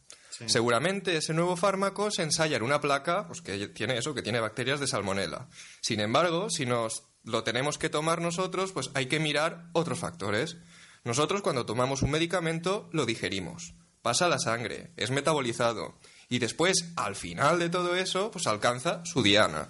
Seguramente 0.46 1.16
ese 1.16 1.34
nuevo 1.34 1.56
fármaco 1.56 2.12
se 2.12 2.22
ensaya 2.22 2.58
en 2.58 2.62
una 2.62 2.80
placa 2.80 3.26
pues, 3.26 3.40
que 3.40 3.68
tiene 3.68 3.98
eso, 3.98 4.14
que 4.14 4.22
tiene 4.22 4.38
bacterias 4.38 4.78
de 4.78 4.86
salmonela. 4.86 5.48
Sin 5.80 5.98
embargo, 5.98 6.48
si 6.48 6.64
nos 6.64 7.07
lo 7.24 7.44
tenemos 7.44 7.78
que 7.78 7.90
tomar 7.90 8.20
nosotros, 8.20 8.72
pues 8.72 8.90
hay 8.94 9.06
que 9.06 9.20
mirar 9.20 9.68
otros 9.72 9.98
factores. 9.98 10.56
Nosotros 11.04 11.42
cuando 11.42 11.66
tomamos 11.66 12.02
un 12.02 12.10
medicamento 12.10 12.88
lo 12.92 13.06
digerimos, 13.06 13.74
pasa 14.02 14.26
a 14.26 14.28
la 14.28 14.38
sangre, 14.38 14.92
es 14.96 15.10
metabolizado 15.10 15.98
y 16.28 16.38
después, 16.38 16.92
al 16.96 17.16
final 17.16 17.58
de 17.58 17.70
todo 17.70 17.96
eso, 17.96 18.30
pues 18.30 18.46
alcanza 18.46 19.04
su 19.04 19.22
diana. 19.22 19.68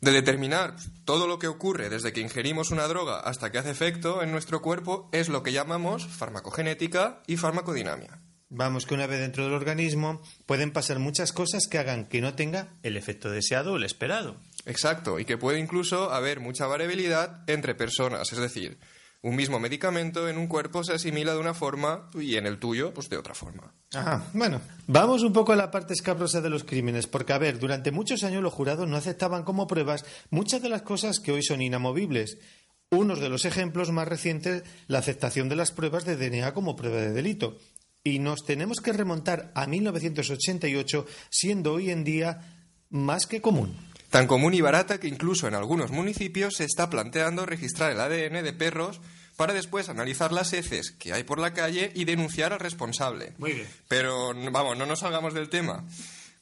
De 0.00 0.12
determinar 0.12 0.76
todo 1.06 1.26
lo 1.26 1.38
que 1.38 1.48
ocurre 1.48 1.88
desde 1.88 2.12
que 2.12 2.20
ingerimos 2.20 2.70
una 2.70 2.86
droga 2.86 3.20
hasta 3.20 3.50
que 3.50 3.58
hace 3.58 3.70
efecto 3.70 4.22
en 4.22 4.30
nuestro 4.30 4.60
cuerpo 4.60 5.08
es 5.12 5.30
lo 5.30 5.42
que 5.42 5.52
llamamos 5.52 6.06
farmacogenética 6.06 7.22
y 7.26 7.38
farmacodinamia. 7.38 8.20
Vamos 8.48 8.86
que 8.86 8.94
una 8.94 9.06
vez 9.06 9.20
dentro 9.20 9.44
del 9.44 9.54
organismo 9.54 10.20
pueden 10.44 10.70
pasar 10.70 10.98
muchas 10.98 11.32
cosas 11.32 11.66
que 11.66 11.78
hagan 11.78 12.06
que 12.06 12.20
no 12.20 12.34
tenga 12.34 12.74
el 12.82 12.96
efecto 12.96 13.30
deseado 13.30 13.72
o 13.72 13.76
el 13.76 13.84
esperado. 13.84 14.36
Exacto, 14.66 15.18
y 15.18 15.24
que 15.24 15.38
puede 15.38 15.60
incluso 15.60 16.12
haber 16.12 16.40
mucha 16.40 16.66
variabilidad 16.66 17.48
entre 17.48 17.74
personas, 17.74 18.32
es 18.32 18.38
decir, 18.38 18.78
Un 19.22 19.34
mismo 19.34 19.58
medicamento 19.58 20.28
en 20.28 20.38
un 20.38 20.46
cuerpo 20.46 20.84
se 20.84 20.92
asimila 20.92 21.32
de 21.32 21.40
una 21.40 21.52
forma 21.52 22.10
y 22.14 22.36
en 22.36 22.46
el 22.46 22.58
tuyo, 22.58 22.94
pues 22.94 23.08
de 23.08 23.16
otra 23.16 23.34
forma. 23.34 23.74
Bueno, 24.34 24.60
vamos 24.86 25.22
un 25.22 25.32
poco 25.32 25.52
a 25.52 25.56
la 25.56 25.70
parte 25.70 25.94
escabrosa 25.94 26.40
de 26.40 26.50
los 26.50 26.62
crímenes, 26.62 27.08
porque 27.08 27.32
a 27.32 27.38
ver, 27.38 27.58
durante 27.58 27.90
muchos 27.90 28.22
años 28.22 28.42
los 28.42 28.52
jurados 28.52 28.86
no 28.86 28.96
aceptaban 28.96 29.42
como 29.42 29.66
pruebas 29.66 30.04
muchas 30.30 30.62
de 30.62 30.68
las 30.68 30.82
cosas 30.82 31.18
que 31.18 31.32
hoy 31.32 31.42
son 31.42 31.60
inamovibles. 31.60 32.38
Uno 32.90 33.16
de 33.16 33.28
los 33.28 33.44
ejemplos 33.46 33.90
más 33.90 34.06
recientes, 34.06 34.62
la 34.86 34.98
aceptación 34.98 35.48
de 35.48 35.56
las 35.56 35.72
pruebas 35.72 36.04
de 36.04 36.16
DNA 36.16 36.54
como 36.54 36.76
prueba 36.76 36.98
de 36.98 37.12
delito. 37.12 37.58
Y 38.04 38.20
nos 38.20 38.44
tenemos 38.44 38.80
que 38.80 38.92
remontar 38.92 39.50
a 39.56 39.66
1988, 39.66 41.04
siendo 41.30 41.72
hoy 41.72 41.90
en 41.90 42.04
día 42.04 42.42
más 42.90 43.26
que 43.26 43.40
común. 43.40 43.74
Tan 44.10 44.26
común 44.26 44.54
y 44.54 44.60
barata 44.60 44.98
que 44.98 45.08
incluso 45.08 45.48
en 45.48 45.54
algunos 45.54 45.90
municipios 45.90 46.56
se 46.56 46.64
está 46.64 46.88
planteando 46.88 47.46
registrar 47.46 47.92
el 47.92 48.00
ADN 48.00 48.44
de 48.44 48.52
perros 48.52 49.00
para 49.36 49.52
después 49.52 49.88
analizar 49.88 50.32
las 50.32 50.52
heces 50.52 50.92
que 50.92 51.12
hay 51.12 51.24
por 51.24 51.38
la 51.38 51.52
calle 51.52 51.92
y 51.94 52.04
denunciar 52.04 52.52
al 52.52 52.60
responsable. 52.60 53.34
Muy 53.38 53.52
bien. 53.52 53.68
Pero 53.88 54.32
vamos, 54.50 54.76
no 54.76 54.86
nos 54.86 55.00
salgamos 55.00 55.34
del 55.34 55.50
tema. 55.50 55.84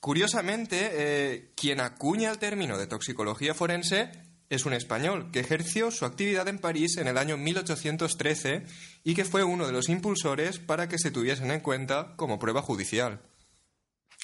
Curiosamente, 0.01 0.91
eh, 0.93 1.53
quien 1.57 1.81
acuña 1.81 2.31
el 2.31 2.39
término 2.39 2.79
de 2.79 2.87
toxicología 2.87 3.55
forense 3.55 4.11
es 4.51 4.67
un 4.67 4.75
español 4.75 5.31
que 5.33 5.41
ejerció 5.41 5.91
su 5.91 6.05
actividad 6.05 6.47
en 6.49 6.59
París 6.59 6.99
en 6.99 7.09
el 7.09 7.19
año 7.19 7.37
1813 7.37 8.65
y 9.03 9.15
que 9.15 9.25
fue 9.25 9.43
uno 9.43 9.67
de 9.67 9.73
los 9.73 9.89
impulsores 9.89 10.59
para 10.59 10.89
que 10.89 10.99
se 10.99 11.11
tuviesen 11.11 11.51
en 11.51 11.61
cuenta 11.61 12.15
como 12.17 12.39
prueba 12.39 12.63
judicial. 12.63 13.21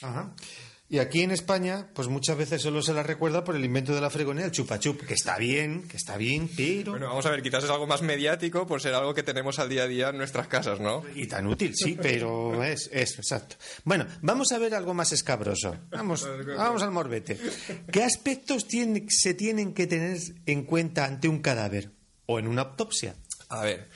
Ajá. 0.03 0.35
Y 0.93 0.99
aquí 0.99 1.23
en 1.23 1.31
España, 1.31 1.87
pues 1.95 2.09
muchas 2.09 2.37
veces 2.37 2.61
solo 2.63 2.83
se 2.83 2.93
la 2.93 3.05
recuerda 3.05 3.45
por 3.45 3.55
el 3.55 3.65
invento 3.65 3.95
de 3.95 4.01
la 4.01 4.11
fregonía, 4.11 4.45
el 4.47 4.51
chupachup, 4.51 5.03
que 5.07 5.15
está 5.15 5.39
bien, 5.39 5.87
que 5.87 5.97
está 5.97 6.17
bien, 6.17 6.51
pero... 6.57 6.91
Bueno, 6.91 7.07
vamos 7.07 7.25
a 7.27 7.31
ver, 7.31 7.43
quizás 7.43 7.63
es 7.63 7.71
algo 7.71 7.87
más 7.87 8.03
mediático 8.03 8.67
por 8.67 8.81
ser 8.83 8.95
algo 8.95 9.15
que 9.15 9.23
tenemos 9.23 9.61
al 9.61 9.69
día 9.69 9.85
a 9.85 9.87
día 9.87 10.09
en 10.09 10.19
nuestras 10.19 10.49
casas, 10.49 10.81
¿no? 10.81 11.05
Y 11.15 11.29
tan 11.29 11.47
útil, 11.47 11.77
sí, 11.77 11.97
pero 12.03 12.65
es 12.65 12.91
eso, 12.93 13.21
exacto. 13.21 13.55
Bueno, 13.85 14.05
vamos 14.21 14.51
a 14.51 14.59
ver 14.59 14.75
algo 14.75 14.93
más 14.93 15.13
escabroso. 15.13 15.77
Vamos, 15.91 16.29
vamos 16.57 16.83
al 16.83 16.91
morbete. 16.91 17.39
¿Qué 17.93 18.03
aspectos 18.03 18.67
tiene- 18.67 19.07
se 19.11 19.35
tienen 19.35 19.75
que 19.75 19.87
tener 19.87 20.19
en 20.47 20.65
cuenta 20.65 21.05
ante 21.05 21.29
un 21.29 21.39
cadáver 21.39 21.93
o 22.27 22.41
en 22.41 22.49
una 22.49 22.63
autopsia? 22.63 23.15
A 23.49 23.63
ver, 23.63 23.89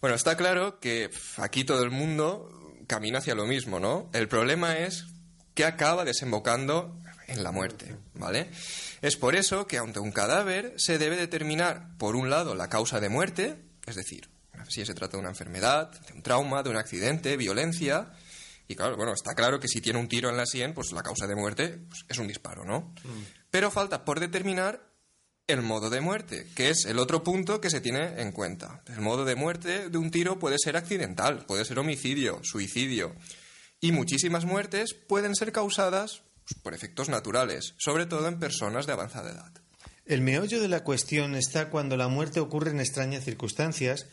bueno, 0.00 0.16
está 0.16 0.36
claro 0.36 0.80
que 0.80 1.10
aquí 1.36 1.62
todo 1.62 1.84
el 1.84 1.90
mundo 1.92 2.50
camina 2.88 3.18
hacia 3.18 3.36
lo 3.36 3.46
mismo, 3.46 3.78
¿no? 3.78 4.10
El 4.12 4.26
problema 4.26 4.78
es 4.78 5.06
que 5.54 5.64
acaba 5.64 6.04
desembocando 6.04 6.96
en 7.26 7.42
la 7.42 7.52
muerte, 7.52 7.96
¿vale? 8.14 8.50
Es 9.02 9.16
por 9.16 9.36
eso 9.36 9.66
que 9.66 9.78
ante 9.78 10.00
un 10.00 10.12
cadáver 10.12 10.74
se 10.76 10.98
debe 10.98 11.16
determinar, 11.16 11.96
por 11.98 12.16
un 12.16 12.28
lado, 12.30 12.54
la 12.54 12.68
causa 12.68 13.00
de 13.00 13.08
muerte, 13.08 13.56
es 13.86 13.94
decir, 13.94 14.28
si 14.68 14.84
se 14.84 14.94
trata 14.94 15.16
de 15.16 15.20
una 15.20 15.30
enfermedad, 15.30 15.90
de 16.06 16.12
un 16.12 16.22
trauma, 16.22 16.62
de 16.62 16.70
un 16.70 16.76
accidente, 16.76 17.36
violencia, 17.36 18.12
y 18.68 18.76
claro, 18.76 18.96
bueno, 18.96 19.12
está 19.14 19.34
claro 19.34 19.58
que 19.58 19.68
si 19.68 19.80
tiene 19.80 19.98
un 19.98 20.08
tiro 20.08 20.28
en 20.28 20.36
la 20.36 20.46
sien, 20.46 20.74
pues 20.74 20.92
la 20.92 21.02
causa 21.02 21.26
de 21.26 21.34
muerte 21.34 21.80
pues, 21.88 22.04
es 22.08 22.18
un 22.18 22.28
disparo, 22.28 22.64
¿no? 22.64 22.94
Pero 23.50 23.70
falta 23.70 24.04
por 24.04 24.20
determinar 24.20 24.90
el 25.48 25.62
modo 25.62 25.90
de 25.90 26.00
muerte, 26.00 26.46
que 26.54 26.70
es 26.70 26.84
el 26.84 27.00
otro 27.00 27.24
punto 27.24 27.60
que 27.60 27.70
se 27.70 27.80
tiene 27.80 28.20
en 28.20 28.30
cuenta. 28.30 28.82
El 28.86 29.00
modo 29.00 29.24
de 29.24 29.34
muerte 29.34 29.88
de 29.88 29.98
un 29.98 30.12
tiro 30.12 30.38
puede 30.38 30.56
ser 30.62 30.76
accidental, 30.76 31.44
puede 31.46 31.64
ser 31.64 31.80
homicidio, 31.80 32.38
suicidio. 32.44 33.16
Y 33.80 33.92
muchísimas 33.92 34.44
muertes 34.44 34.94
pueden 34.94 35.34
ser 35.34 35.52
causadas 35.52 36.22
pues, 36.46 36.60
por 36.62 36.74
efectos 36.74 37.08
naturales, 37.08 37.74
sobre 37.78 38.06
todo 38.06 38.28
en 38.28 38.38
personas 38.38 38.86
de 38.86 38.92
avanzada 38.92 39.30
edad. 39.30 39.52
El 40.04 40.22
meollo 40.22 40.60
de 40.60 40.68
la 40.68 40.82
cuestión 40.84 41.34
está 41.34 41.70
cuando 41.70 41.96
la 41.96 42.08
muerte 42.08 42.40
ocurre 42.40 42.70
en 42.70 42.80
extrañas 42.80 43.24
circunstancias, 43.24 44.06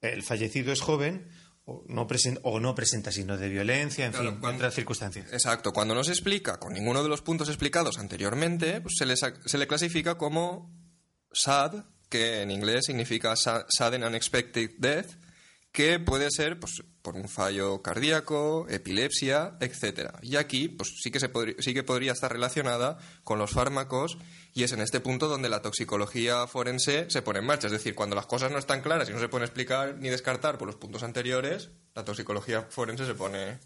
el 0.00 0.22
fallecido 0.22 0.72
es 0.72 0.80
joven 0.80 1.28
o 1.64 1.84
no, 1.88 2.06
presen- 2.08 2.40
o 2.42 2.60
no 2.60 2.74
presenta 2.74 3.12
signos 3.12 3.38
de 3.40 3.48
violencia, 3.48 4.06
en 4.06 4.12
Claro, 4.12 4.30
fin, 4.30 4.40
cuando- 4.40 4.56
otras 4.58 4.74
circunstancias. 4.74 5.32
Exacto, 5.32 5.72
cuando 5.72 5.94
no 5.94 6.02
se 6.04 6.12
explica 6.12 6.58
con 6.58 6.72
ninguno 6.72 7.02
de 7.02 7.08
los 7.08 7.20
puntos 7.22 7.48
explicados 7.48 7.98
anteriormente, 7.98 8.80
pues 8.80 8.94
se, 8.96 9.06
le 9.06 9.14
se 9.16 9.58
le 9.58 9.66
clasifica 9.66 10.16
como 10.16 10.72
SAD, 11.32 11.84
que 12.08 12.42
en 12.42 12.50
inglés 12.50 12.86
significa 12.86 13.34
Sudden 13.36 14.04
Unexpected 14.04 14.70
Death, 14.78 15.10
que 15.72 15.98
puede 16.00 16.28
ser 16.30 16.58
pues, 16.58 16.82
por 17.02 17.16
un 17.16 17.28
fallo 17.28 17.82
cardíaco, 17.82 18.66
epilepsia, 18.68 19.56
etcétera. 19.60 20.18
Y 20.22 20.36
aquí 20.36 20.68
pues, 20.68 20.92
sí, 21.02 21.10
que 21.10 21.20
se 21.20 21.30
sí 21.58 21.74
que 21.74 21.82
podría 21.82 22.12
estar 22.12 22.32
relacionada 22.32 22.98
con 23.24 23.38
los 23.38 23.50
fármacos 23.52 24.18
y 24.52 24.64
es 24.64 24.72
en 24.72 24.80
este 24.80 25.00
punto 25.00 25.28
donde 25.28 25.48
la 25.48 25.62
toxicología 25.62 26.46
forense 26.46 27.08
se 27.08 27.22
pone 27.22 27.38
en 27.38 27.46
marcha. 27.46 27.68
Es 27.68 27.72
decir, 27.72 27.94
cuando 27.94 28.16
las 28.16 28.26
cosas 28.26 28.50
no 28.50 28.58
están 28.58 28.82
claras 28.82 29.08
y 29.08 29.12
no 29.12 29.20
se 29.20 29.28
pueden 29.28 29.44
explicar 29.46 29.96
ni 29.98 30.08
descartar 30.08 30.58
por 30.58 30.66
los 30.66 30.76
puntos 30.76 31.02
anteriores, 31.02 31.70
la 31.94 32.04
toxicología 32.04 32.66
forense 32.68 33.06
se 33.06 33.14
pone 33.14 33.58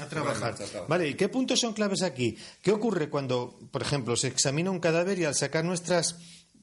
A 0.00 0.06
trabajar. 0.08 0.40
marcha, 0.40 0.64
a 0.64 0.66
trabajar. 0.66 0.88
Vale, 0.88 1.08
¿y 1.08 1.14
qué 1.14 1.28
puntos 1.28 1.60
son 1.60 1.72
claves 1.72 2.02
aquí? 2.02 2.36
¿Qué 2.62 2.72
ocurre 2.72 3.08
cuando, 3.08 3.58
por 3.70 3.82
ejemplo, 3.82 4.16
se 4.16 4.28
examina 4.28 4.70
un 4.70 4.80
cadáver 4.80 5.18
y 5.18 5.24
al 5.24 5.34
sacar 5.34 5.64
nuestras 5.64 6.16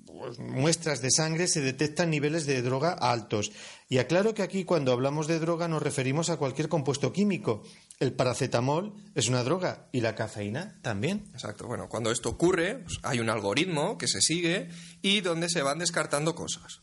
pues, 0.07 0.39
muestras 0.39 1.01
de 1.01 1.11
sangre 1.11 1.47
se 1.47 1.61
detectan 1.61 2.09
niveles 2.09 2.45
de 2.45 2.61
droga 2.61 2.93
altos? 2.93 3.51
Y 3.89 3.99
aclaro 3.99 4.33
que 4.33 4.41
aquí 4.41 4.63
cuando 4.63 4.91
hablamos 4.91 5.27
de 5.27 5.39
droga 5.39 5.67
nos 5.67 5.83
referimos 5.83 6.29
a 6.29 6.37
cualquier 6.37 6.69
compuesto 6.69 7.13
químico. 7.13 7.63
El 7.99 8.13
paracetamol 8.13 8.93
es 9.13 9.27
una 9.27 9.43
droga 9.43 9.89
y 9.91 10.01
la 10.01 10.15
cafeína 10.15 10.79
también. 10.81 11.29
Exacto. 11.33 11.67
Bueno, 11.67 11.89
cuando 11.89 12.11
esto 12.11 12.29
ocurre, 12.29 12.79
pues, 12.79 12.99
hay 13.03 13.19
un 13.19 13.29
algoritmo 13.29 13.97
que 13.97 14.07
se 14.07 14.21
sigue 14.21 14.69
y 15.01 15.21
donde 15.21 15.49
se 15.49 15.61
van 15.61 15.79
descartando 15.79 16.33
cosas. 16.33 16.81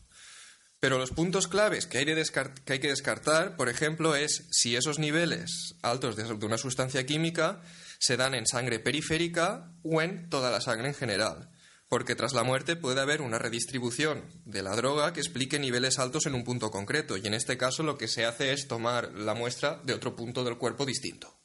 Pero 0.79 0.99
los 0.99 1.11
puntos 1.11 1.47
claves 1.47 1.87
que 1.87 1.97
hay, 1.97 2.05
de 2.05 2.23
que 2.63 2.73
hay 2.73 2.79
que 2.79 2.89
descartar, 2.89 3.55
por 3.55 3.69
ejemplo, 3.69 4.15
es 4.15 4.47
si 4.51 4.75
esos 4.75 4.99
niveles 4.99 5.75
altos 5.81 6.15
de 6.15 6.45
una 6.45 6.59
sustancia 6.59 7.05
química 7.05 7.61
se 7.97 8.17
dan 8.17 8.35
en 8.35 8.45
sangre 8.45 8.79
periférica 8.79 9.73
o 9.83 10.01
en 10.01 10.29
toda 10.29 10.51
la 10.51 10.61
sangre 10.61 10.89
en 10.89 10.93
general. 10.93 11.49
Porque 11.87 12.15
tras 12.15 12.33
la 12.33 12.43
muerte 12.43 12.75
puede 12.75 12.99
haber 13.01 13.21
una 13.21 13.37
redistribución 13.37 14.23
de 14.45 14.63
la 14.63 14.75
droga 14.75 15.13
que 15.13 15.19
explique 15.19 15.59
niveles 15.59 15.99
altos 15.99 16.25
en 16.25 16.33
un 16.33 16.43
punto 16.43 16.71
concreto. 16.71 17.15
Y 17.17 17.27
en 17.27 17.33
este 17.35 17.57
caso 17.57 17.83
lo 17.83 17.97
que 17.97 18.07
se 18.07 18.25
hace 18.25 18.53
es 18.53 18.67
tomar 18.67 19.13
la 19.13 19.35
muestra 19.35 19.81
de 19.83 19.93
otro 19.93 20.15
punto 20.15 20.43
del 20.43 20.57
cuerpo 20.57 20.85
distinto. 20.85 21.39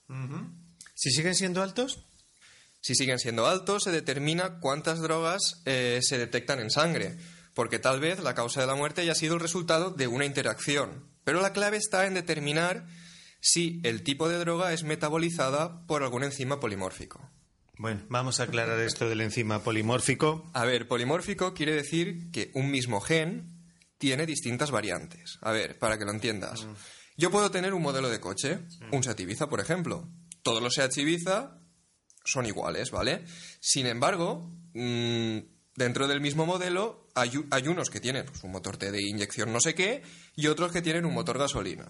Si 0.94 1.10
siguen 1.10 1.34
siendo 1.34 1.62
altos, 1.62 2.06
Si 2.82 2.94
siguen 2.94 3.18
siendo 3.18 3.46
altos, 3.46 3.84
se 3.84 3.90
determina 3.90 4.58
cuántas 4.60 5.00
drogas 5.00 5.60
eh, 5.66 6.00
se 6.02 6.16
detectan 6.16 6.60
en 6.60 6.70
sangre, 6.70 7.18
porque 7.54 7.78
tal 7.78 8.00
vez 8.00 8.20
la 8.20 8.34
causa 8.34 8.62
de 8.62 8.66
la 8.66 8.74
muerte 8.74 9.02
haya 9.02 9.14
sido 9.14 9.34
el 9.34 9.40
resultado 9.40 9.90
de 9.90 10.06
una 10.06 10.24
interacción. 10.24 11.06
Pero 11.22 11.42
la 11.42 11.52
clave 11.52 11.76
está 11.76 12.06
en 12.06 12.14
determinar 12.14 12.86
si 13.40 13.80
el 13.84 14.02
tipo 14.02 14.30
de 14.30 14.38
droga 14.38 14.72
es 14.72 14.82
metabolizada 14.84 15.86
por 15.86 16.02
algún 16.02 16.24
enzima 16.24 16.58
polimórfico. 16.58 17.30
Bueno, 17.80 18.02
vamos 18.10 18.40
a 18.40 18.42
aclarar 18.42 18.78
esto 18.80 19.08
del 19.08 19.22
enzima 19.22 19.62
polimórfico. 19.62 20.50
A 20.52 20.66
ver, 20.66 20.86
polimórfico 20.86 21.54
quiere 21.54 21.72
decir 21.72 22.30
que 22.30 22.50
un 22.52 22.70
mismo 22.70 23.00
gen 23.00 23.74
tiene 23.96 24.26
distintas 24.26 24.70
variantes. 24.70 25.38
A 25.40 25.50
ver, 25.50 25.78
para 25.78 25.96
que 25.96 26.04
lo 26.04 26.10
entiendas. 26.10 26.66
Yo 27.16 27.30
puedo 27.30 27.50
tener 27.50 27.72
un 27.72 27.80
modelo 27.80 28.10
de 28.10 28.20
coche, 28.20 28.58
un 28.92 29.02
Seat 29.02 29.20
Ibiza, 29.20 29.48
por 29.48 29.60
ejemplo. 29.60 30.10
Todos 30.42 30.62
los 30.62 30.74
Seat 30.74 30.94
Ibiza 30.98 31.58
son 32.22 32.44
iguales, 32.44 32.90
¿vale? 32.90 33.24
Sin 33.60 33.86
embargo, 33.86 34.54
mm, 34.74 35.38
dentro 35.74 36.06
del 36.06 36.20
mismo 36.20 36.44
modelo 36.44 37.08
hay 37.14 37.66
unos 37.66 37.88
que 37.88 38.00
tienen 38.00 38.26
pues, 38.26 38.44
un 38.44 38.52
motor 38.52 38.76
T 38.76 38.92
de 38.92 39.02
inyección 39.02 39.54
no 39.54 39.60
sé 39.62 39.74
qué 39.74 40.02
y 40.36 40.48
otros 40.48 40.70
que 40.70 40.82
tienen 40.82 41.06
un 41.06 41.14
motor 41.14 41.38
gasolina. 41.38 41.88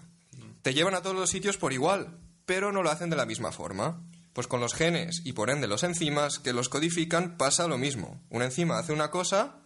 Te 0.61 0.73
llevan 0.73 0.95
a 0.95 1.01
todos 1.01 1.17
los 1.17 1.29
sitios 1.29 1.57
por 1.57 1.73
igual, 1.73 2.17
pero 2.45 2.71
no 2.71 2.81
lo 2.81 2.91
hacen 2.91 3.09
de 3.09 3.17
la 3.17 3.25
misma 3.25 3.51
forma. 3.51 4.07
Pues 4.33 4.47
con 4.47 4.61
los 4.61 4.73
genes 4.73 5.21
y 5.25 5.33
por 5.33 5.49
ende 5.49 5.67
los 5.67 5.83
enzimas 5.83 6.39
que 6.39 6.53
los 6.53 6.69
codifican 6.69 7.37
pasa 7.37 7.67
lo 7.67 7.77
mismo. 7.77 8.23
Una 8.29 8.45
enzima 8.45 8.79
hace 8.79 8.93
una 8.93 9.11
cosa, 9.11 9.61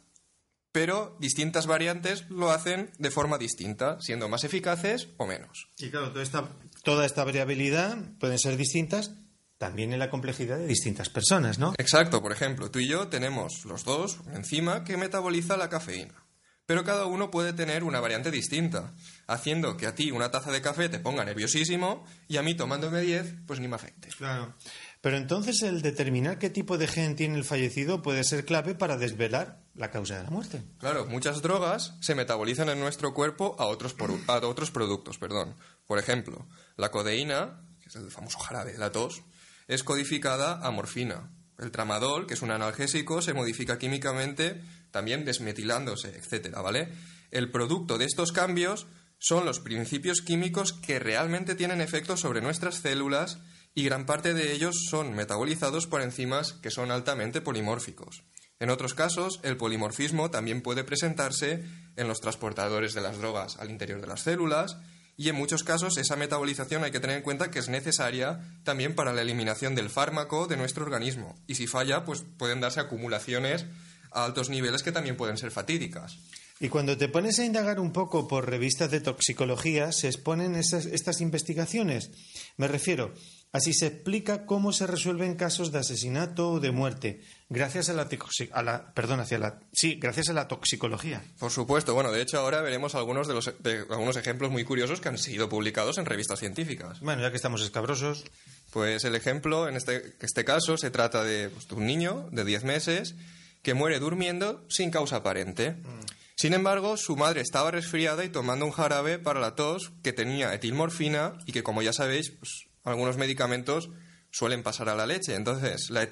pero 0.71 1.15
distintas 1.19 1.67
variantes 1.67 2.29
lo 2.29 2.51
hacen 2.51 2.91
de 2.97 3.11
forma 3.11 3.37
distinta, 3.37 3.97
siendo 4.01 4.27
más 4.27 4.43
eficaces 4.43 5.09
o 5.17 5.25
menos. 5.25 5.69
Y 5.77 5.89
claro, 5.89 6.11
toda 6.11 6.23
esta, 6.23 6.49
toda 6.83 7.05
esta 7.05 7.23
variabilidad 7.23 7.97
pueden 8.19 8.39
ser 8.39 8.57
distintas 8.57 9.11
también 9.57 9.93
en 9.93 9.99
la 9.99 10.09
complejidad 10.09 10.57
de 10.57 10.67
distintas 10.67 11.09
personas, 11.09 11.59
¿no? 11.59 11.73
Exacto, 11.77 12.21
por 12.21 12.31
ejemplo, 12.31 12.69
tú 12.71 12.79
y 12.79 12.87
yo 12.87 13.07
tenemos 13.07 13.63
los 13.65 13.85
dos 13.85 14.19
una 14.25 14.35
enzima 14.35 14.83
que 14.83 14.97
metaboliza 14.97 15.55
la 15.55 15.69
cafeína. 15.69 16.24
Pero 16.65 16.83
cada 16.83 17.05
uno 17.05 17.29
puede 17.29 17.53
tener 17.53 17.83
una 17.83 17.99
variante 17.99 18.31
distinta, 18.31 18.93
haciendo 19.27 19.77
que 19.77 19.85
a 19.85 19.93
ti 19.93 20.11
una 20.11 20.31
taza 20.31 20.51
de 20.51 20.61
café 20.61 20.89
te 20.89 20.99
ponga 20.99 21.23
nerviosísimo 21.23 22.05
y 22.27 22.37
a 22.37 22.41
mí 22.41 22.55
tomándome 22.55 23.01
10, 23.01 23.35
pues 23.45 23.59
ni 23.59 23.67
me 23.67 23.75
afecte. 23.75 24.09
Claro. 24.17 24.55
Pero 25.01 25.17
entonces 25.17 25.61
el 25.61 25.83
determinar 25.83 26.39
qué 26.39 26.49
tipo 26.49 26.79
de 26.79 26.87
gen 26.87 27.15
tiene 27.15 27.37
el 27.37 27.43
fallecido 27.43 28.01
puede 28.01 28.23
ser 28.23 28.43
clave 28.43 28.73
para 28.73 28.97
desvelar 28.97 29.61
la 29.75 29.91
causa 29.91 30.17
de 30.17 30.23
la 30.23 30.31
muerte. 30.31 30.63
Claro, 30.79 31.05
muchas 31.05 31.43
drogas 31.43 31.93
se 32.01 32.15
metabolizan 32.15 32.69
en 32.69 32.79
nuestro 32.79 33.13
cuerpo 33.13 33.55
a 33.59 33.65
otros, 33.65 33.95
a 34.25 34.37
otros 34.39 34.71
productos. 34.71 35.19
Perdón. 35.19 35.55
Por 35.85 35.99
ejemplo, 35.99 36.47
la 36.75 36.89
codeína, 36.89 37.61
que 37.81 37.89
es 37.89 37.95
el 37.95 38.09
famoso 38.09 38.39
jarabe 38.39 38.71
de 38.71 38.79
la 38.79 38.91
tos, 38.91 39.21
es 39.67 39.83
codificada 39.83 40.65
a 40.65 40.71
morfina. 40.71 41.29
El 41.59 41.71
tramadol, 41.71 42.27
que 42.27 42.33
es 42.33 42.41
un 42.41 42.51
analgésico, 42.51 43.21
se 43.21 43.33
modifica 43.33 43.77
químicamente, 43.77 44.61
también 44.91 45.25
desmetilándose, 45.25 46.09
etcétera, 46.09 46.61
¿vale? 46.61 46.89
El 47.31 47.51
producto 47.51 47.97
de 47.97 48.05
estos 48.05 48.31
cambios 48.31 48.87
son 49.17 49.45
los 49.45 49.59
principios 49.59 50.21
químicos 50.21 50.73
que 50.73 50.99
realmente 50.99 51.55
tienen 51.55 51.81
efecto 51.81 52.17
sobre 52.17 52.41
nuestras 52.41 52.75
células 52.75 53.39
y 53.73 53.83
gran 53.83 54.05
parte 54.05 54.33
de 54.33 54.53
ellos 54.53 54.75
son 54.89 55.13
metabolizados 55.13 55.87
por 55.87 56.01
enzimas 56.01 56.53
que 56.53 56.71
son 56.71 56.91
altamente 56.91 57.41
polimórficos. 57.41 58.23
En 58.59 58.69
otros 58.69 58.93
casos, 58.93 59.39
el 59.43 59.57
polimorfismo 59.57 60.31
también 60.31 60.61
puede 60.61 60.83
presentarse 60.83 61.63
en 61.97 62.07
los 62.07 62.21
transportadores 62.21 62.93
de 62.93 63.01
las 63.01 63.17
drogas 63.17 63.57
al 63.57 63.69
interior 63.69 63.99
de 63.99 64.07
las 64.07 64.21
células 64.21 64.77
y 65.17 65.29
en 65.29 65.35
muchos 65.35 65.63
casos 65.63 65.97
esa 65.97 66.15
metabolización 66.15 66.83
hay 66.83 66.91
que 66.91 66.99
tener 66.99 67.17
en 67.17 67.23
cuenta 67.23 67.49
que 67.51 67.59
es 67.59 67.69
necesaria 67.69 68.39
también 68.63 68.95
para 68.95 69.13
la 69.13 69.21
eliminación 69.21 69.75
del 69.75 69.89
fármaco 69.89 70.47
de 70.47 70.57
nuestro 70.57 70.83
organismo. 70.83 71.35
Y 71.47 71.55
si 71.55 71.67
falla, 71.67 72.03
pues 72.03 72.23
pueden 72.37 72.59
darse 72.59 72.81
acumulaciones 72.81 73.65
a 74.11 74.25
altos 74.25 74.49
niveles 74.49 74.83
que 74.83 74.91
también 74.91 75.17
pueden 75.17 75.37
ser 75.37 75.51
fatídicas. 75.51 76.17
Y 76.59 76.69
cuando 76.69 76.97
te 76.97 77.09
pones 77.09 77.39
a 77.39 77.45
indagar 77.45 77.79
un 77.81 77.91
poco 77.91 78.27
por 78.27 78.49
revistas 78.49 78.89
de 78.89 79.01
toxicología, 79.01 79.91
se 79.91 80.07
exponen 80.07 80.55
estas 80.55 81.19
investigaciones. 81.19 82.11
Me 82.55 82.69
refiero, 82.69 83.13
así 83.51 83.73
se 83.73 83.87
explica 83.87 84.45
cómo 84.45 84.73
se 84.73 84.87
resuelven 84.87 85.35
casos 85.35 85.71
de 85.71 85.79
asesinato 85.79 86.51
o 86.51 86.59
de 86.59 86.71
muerte, 86.71 87.21
gracias 87.49 87.89
a 87.89 87.93
la, 87.93 88.07
a 88.51 88.61
la 88.63 88.93
perdón, 88.93 89.19
hacia 89.19 89.39
la, 89.39 89.59
sí, 89.71 89.95
gracias 89.95 90.29
a 90.29 90.33
la 90.33 90.47
toxicología. 90.47 91.23
Por 91.39 91.51
supuesto, 91.51 91.93
bueno, 91.93 92.11
de 92.11 92.21
hecho 92.21 92.39
ahora 92.39 92.61
veremos 92.61 92.95
algunos 92.95 93.27
de 93.27 93.33
los 93.33 93.51
algunos 93.89 94.17
ejemplos 94.17 94.51
muy 94.51 94.63
curiosos 94.63 94.99
que 95.01 95.09
han 95.09 95.17
sido 95.17 95.49
publicados 95.49 95.97
en 95.97 96.05
revistas 96.05 96.39
científicas. 96.39 96.99
Bueno, 96.99 97.21
ya 97.21 97.29
que 97.29 97.37
estamos 97.37 97.61
escabrosos, 97.61 98.25
pues 98.71 99.03
el 99.05 99.15
ejemplo 99.15 99.69
en 99.69 99.75
este, 99.75 100.15
este 100.19 100.43
caso 100.43 100.77
se 100.77 100.91
trata 100.91 101.23
de, 101.23 101.49
pues, 101.49 101.71
un 101.71 101.85
niño 101.85 102.27
de 102.31 102.43
10 102.43 102.63
meses 102.65 103.15
que 103.61 103.73
muere 103.73 103.99
durmiendo 103.99 104.65
sin 104.69 104.91
causa 104.91 105.17
aparente. 105.17 105.71
Mm. 105.71 106.01
Sin 106.35 106.53
embargo, 106.53 106.97
su 106.97 107.15
madre 107.15 107.39
estaba 107.39 107.71
resfriada 107.71 108.25
y 108.25 108.29
tomando 108.29 108.65
un 108.65 108.71
jarabe 108.71 109.17
para 109.17 109.39
la 109.39 109.55
tos 109.55 109.93
que 110.03 110.11
tenía 110.11 110.53
etilmorfina 110.53 111.37
y 111.45 111.53
que, 111.53 111.63
como 111.63 111.81
ya 111.81 111.93
sabéis, 111.93 112.31
pues, 112.31 112.67
algunos 112.85 113.17
medicamentos 113.17 113.89
suelen 114.31 114.63
pasar 114.63 114.89
a 114.89 114.95
la 114.95 115.05
leche. 115.05 115.35
Entonces, 115.35 115.89
la, 115.89 116.07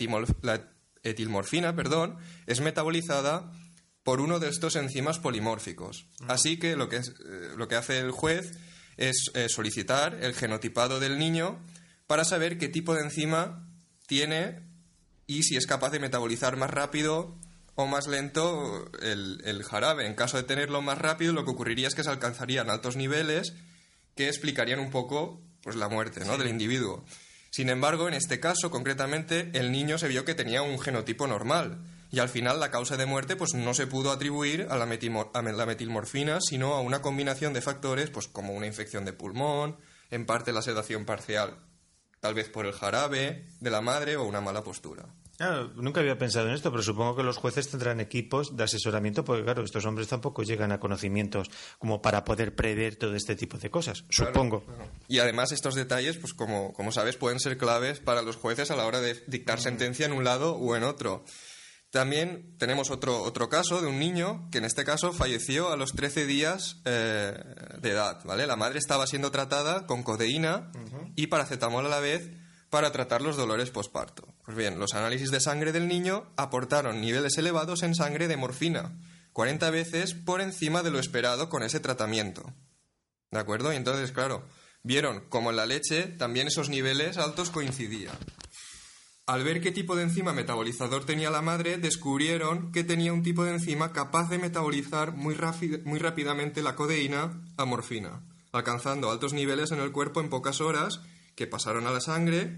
etilmorfina 1.03 1.75
perdón, 1.75 2.18
es 2.46 2.62
metabolizada 2.62 3.51
por 4.03 4.20
uno 4.20 4.39
de 4.39 4.50
estos 4.50 4.75
enzimas 4.75 5.20
polimórficos. 5.20 6.08
Así 6.27 6.58
que 6.58 6.75
lo 6.75 6.89
que, 6.89 6.98
eh, 6.98 7.03
lo 7.56 7.68
que 7.68 7.75
hace 7.75 8.00
el 8.00 8.12
juez 8.12 8.51
es 8.98 9.32
eh, 9.34 9.48
solicitar 9.50 10.18
el 10.22 10.34
genotipado 10.34 11.00
del 11.00 11.18
niño 11.18 11.63
para 12.08 12.25
saber 12.25 12.58
qué 12.58 12.68
tipo 12.68 12.94
de 12.94 13.01
enzima 13.01 13.68
tiene 14.08 14.60
y 15.25 15.44
si 15.44 15.56
es 15.56 15.65
capaz 15.65 15.92
de 15.92 16.00
metabolizar 16.00 16.58
más 16.58 16.70
rápido 16.70 17.39
o 17.75 17.88
más 17.88 18.08
lento 18.08 18.92
el, 19.01 19.63
jarabe. 19.63 20.06
En 20.06 20.15
caso 20.15 20.38
de 20.38 20.44
tenerlo 20.44 20.82
más 20.82 20.98
rápido, 20.98 21.34
lo 21.34 21.46
que 21.46 21.51
ocurriría 21.51 21.88
es 21.88 21.96
que 21.96 22.03
se 22.03 22.10
alcanzarían 22.10 22.70
altos 22.70 22.96
niveles 22.96 23.53
que 24.15 24.27
explicarían 24.27 24.80
un 24.80 24.92
poco 24.92 25.42
pues, 25.63 25.75
la 25.75 25.89
muerte 25.89 26.25
¿no? 26.25 26.38
del 26.38 26.50
individuo. 26.50 27.03
Sin 27.50 27.70
embargo, 27.70 28.08
en 28.08 28.13
este 28.13 28.39
caso, 28.39 28.70
concretamente, 28.70 29.50
el 29.53 29.72
niño 29.72 29.98
se 29.98 30.08
vio 30.08 30.25
que 30.25 30.36
tenía 30.36 30.62
un 30.62 30.79
genotipo 30.79 31.25
normal 31.25 31.79
y 32.12 32.20
al 32.20 32.29
final 32.29 32.60
la 32.60 32.70
causa 32.70 32.98
de 32.98 33.05
muerte 33.05 33.36
pues, 33.36 33.53
no 33.53 33.74
se 33.74 33.88
pudo 33.88 34.12
atribuir 34.12 34.67
a 34.70 34.77
la, 34.77 34.86
a 34.86 35.41
la 35.41 35.65
metilmorfina, 35.65 36.39
sino 36.41 36.74
a 36.74 36.82
una 36.82 37.01
combinación 37.01 37.53
de 37.53 37.62
factores 37.62 38.10
pues, 38.10 38.27
como 38.27 38.53
una 38.53 38.67
infección 38.67 39.05
de 39.05 39.13
pulmón, 39.13 39.77
en 40.12 40.25
parte 40.25 40.51
la 40.51 40.62
sedación 40.62 41.05
parcial, 41.05 41.58
tal 42.20 42.34
vez 42.34 42.50
por 42.50 42.65
el 42.65 42.74
jarabe 42.74 43.48
de 43.60 43.70
la 43.72 43.82
madre 43.82 44.17
o 44.17 44.25
una 44.25 44.41
mala 44.41 44.63
postura 44.63 45.08
nunca 45.75 46.00
había 46.00 46.18
pensado 46.18 46.48
en 46.48 46.54
esto, 46.54 46.72
pero 46.72 46.84
supongo 46.84 47.16
que 47.16 47.24
los 47.24 47.38
jueces 47.38 47.70
tendrán 47.70 48.00
equipos 48.00 48.56
de 48.56 48.63
asesoramiento, 48.63 49.25
porque 49.25 49.44
claro, 49.44 49.63
estos 49.63 49.86
hombres 49.86 50.08
tampoco 50.08 50.44
llegan 50.44 50.72
a 50.72 50.80
conocimientos 50.80 51.50
como 51.80 52.02
para 52.02 52.24
poder 52.24 52.56
prever 52.56 52.96
todo 52.96 53.16
este 53.16 53.36
tipo 53.36 53.58
de 53.58 53.70
cosas, 53.72 54.06
supongo. 54.10 54.63
Y 55.08 55.20
además 55.20 55.52
estos 55.52 55.75
detalles, 55.75 56.18
pues 56.18 56.34
como, 56.34 56.74
como 56.74 56.92
sabes, 56.92 57.18
pueden 57.18 57.40
ser 57.40 57.58
claves 57.58 58.00
para 58.00 58.22
los 58.22 58.36
jueces 58.36 58.72
a 58.72 58.76
la 58.76 58.86
hora 58.86 59.02
de 59.02 59.24
dictar 59.28 59.60
sentencia 59.60 60.06
en 60.06 60.13
un 60.13 60.24
lado 60.24 60.56
o 60.56 60.76
en 60.76 60.84
otro. 60.84 61.26
También 61.93 62.56
tenemos 62.58 62.89
otro, 62.89 63.22
otro 63.22 63.50
caso 63.50 63.80
de 63.80 63.86
un 63.86 64.00
niño 64.00 64.50
que 64.52 64.58
en 64.58 64.65
este 64.65 64.84
caso 64.84 65.13
falleció 65.13 65.72
a 65.72 65.78
los 65.78 65.93
13 65.93 66.26
días 66.26 66.82
eh, 66.86 67.38
de 67.80 67.89
edad, 67.91 68.24
¿vale? 68.26 68.48
La 68.48 68.56
madre 68.56 68.80
estaba 68.80 69.06
siendo 69.06 69.30
tratada 69.30 69.86
con 69.86 70.02
codeína 70.02 70.72
y 71.15 71.28
paracetamol 71.28 71.86
a 71.86 71.89
la 71.89 72.00
vez 72.00 72.32
para 72.73 72.91
tratar 72.91 73.21
los 73.21 73.38
dolores 73.38 73.69
posparto. 73.69 74.27
Pues 74.43 74.57
bien, 74.57 74.79
los 74.79 74.95
análisis 74.95 75.29
de 75.29 75.39
sangre 75.39 75.71
del 75.71 75.88
niño 75.88 76.25
aportaron 76.38 77.01
niveles 77.01 77.38
elevados 77.38 77.83
en 77.83 77.93
sangre 77.93 78.27
de 78.27 78.36
morfina, 78.36 78.97
40 79.31 79.69
veces 79.69 80.15
por 80.15 80.41
encima 80.41 80.81
de 80.81 80.89
lo 80.89 80.97
esperado 80.97 81.49
con 81.49 81.62
ese 81.62 81.79
tratamiento. 81.79 82.51
¿De 83.29 83.38
acuerdo? 83.38 83.71
Y 83.71 83.75
entonces, 83.75 84.12
claro, 84.12 84.43
vieron 84.81 85.21
como 85.29 85.51
en 85.51 85.57
la 85.57 85.67
leche 85.67 86.05
también 86.17 86.47
esos 86.47 86.69
niveles 86.69 87.19
altos 87.19 87.51
coincidían. 87.51 88.17
Al 89.27 89.43
ver 89.43 89.62
qué 89.62 89.71
tipo 89.71 89.95
de 89.95 90.01
enzima 90.01 90.33
metabolizador 90.33 91.05
tenía 91.05 91.29
la 91.29 91.43
madre, 91.43 91.77
descubrieron 91.77 92.71
que 92.71 92.83
tenía 92.83 93.13
un 93.13 93.21
tipo 93.21 93.45
de 93.45 93.51
enzima 93.51 93.93
capaz 93.93 94.31
de 94.31 94.39
metabolizar 94.39 95.12
muy, 95.12 95.38
muy 95.86 95.99
rápidamente 95.99 96.63
la 96.63 96.75
codeína 96.75 97.39
a 97.55 97.65
morfina, 97.65 98.23
alcanzando 98.51 99.12
altos 99.12 99.31
niveles 99.31 99.71
en 99.71 99.79
el 99.79 99.91
cuerpo 99.91 100.21
en 100.21 100.31
pocas 100.31 100.59
horas 100.59 101.01
que 101.36 101.48
pasaron 101.48 101.88
a 101.88 101.91
la 101.91 102.02
sangre 102.02 102.58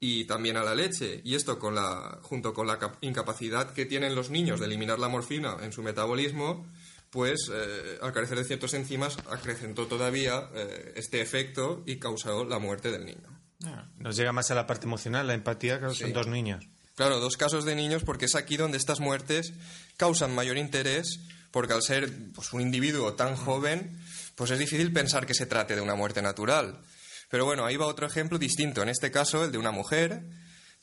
y 0.00 0.24
también 0.24 0.56
a 0.56 0.64
la 0.64 0.74
leche. 0.74 1.20
Y 1.24 1.34
esto 1.34 1.58
con 1.58 1.74
la, 1.74 2.18
junto 2.22 2.52
con 2.52 2.66
la 2.66 2.78
incapacidad 3.00 3.72
que 3.72 3.86
tienen 3.86 4.14
los 4.14 4.30
niños 4.30 4.60
de 4.60 4.66
eliminar 4.66 4.98
la 4.98 5.08
morfina 5.08 5.56
en 5.62 5.72
su 5.72 5.82
metabolismo, 5.82 6.66
pues 7.10 7.50
eh, 7.52 7.98
al 8.02 8.12
carecer 8.12 8.38
de 8.38 8.44
ciertos 8.44 8.74
enzimas 8.74 9.16
acrecentó 9.30 9.86
todavía 9.86 10.50
eh, 10.54 10.92
este 10.96 11.20
efecto 11.20 11.82
y 11.86 11.96
causó 11.96 12.44
la 12.44 12.58
muerte 12.58 12.90
del 12.90 13.06
niño. 13.06 13.40
Ah, 13.64 13.88
nos 13.98 14.16
llega 14.16 14.32
más 14.32 14.50
a 14.50 14.54
la 14.54 14.66
parte 14.66 14.86
emocional, 14.86 15.26
la 15.26 15.34
empatía, 15.34 15.80
que 15.80 15.94
son 15.94 16.12
dos 16.12 16.26
niños. 16.26 16.68
Claro, 16.94 17.20
dos 17.20 17.36
casos 17.36 17.64
de 17.64 17.74
niños 17.74 18.02
porque 18.04 18.26
es 18.26 18.34
aquí 18.34 18.56
donde 18.56 18.78
estas 18.78 19.00
muertes 19.00 19.52
causan 19.96 20.34
mayor 20.34 20.56
interés 20.56 21.20
porque 21.50 21.72
al 21.72 21.82
ser 21.82 22.12
pues, 22.34 22.52
un 22.52 22.60
individuo 22.60 23.14
tan 23.14 23.34
joven, 23.34 23.98
pues 24.34 24.50
es 24.50 24.58
difícil 24.58 24.92
pensar 24.92 25.26
que 25.26 25.34
se 25.34 25.46
trate 25.46 25.74
de 25.74 25.80
una 25.80 25.94
muerte 25.94 26.20
natural. 26.20 26.82
Pero 27.28 27.44
bueno, 27.44 27.64
ahí 27.64 27.76
va 27.76 27.86
otro 27.86 28.06
ejemplo 28.06 28.38
distinto, 28.38 28.82
en 28.82 28.88
este 28.88 29.10
caso 29.10 29.44
el 29.44 29.52
de 29.52 29.58
una 29.58 29.72
mujer 29.72 30.24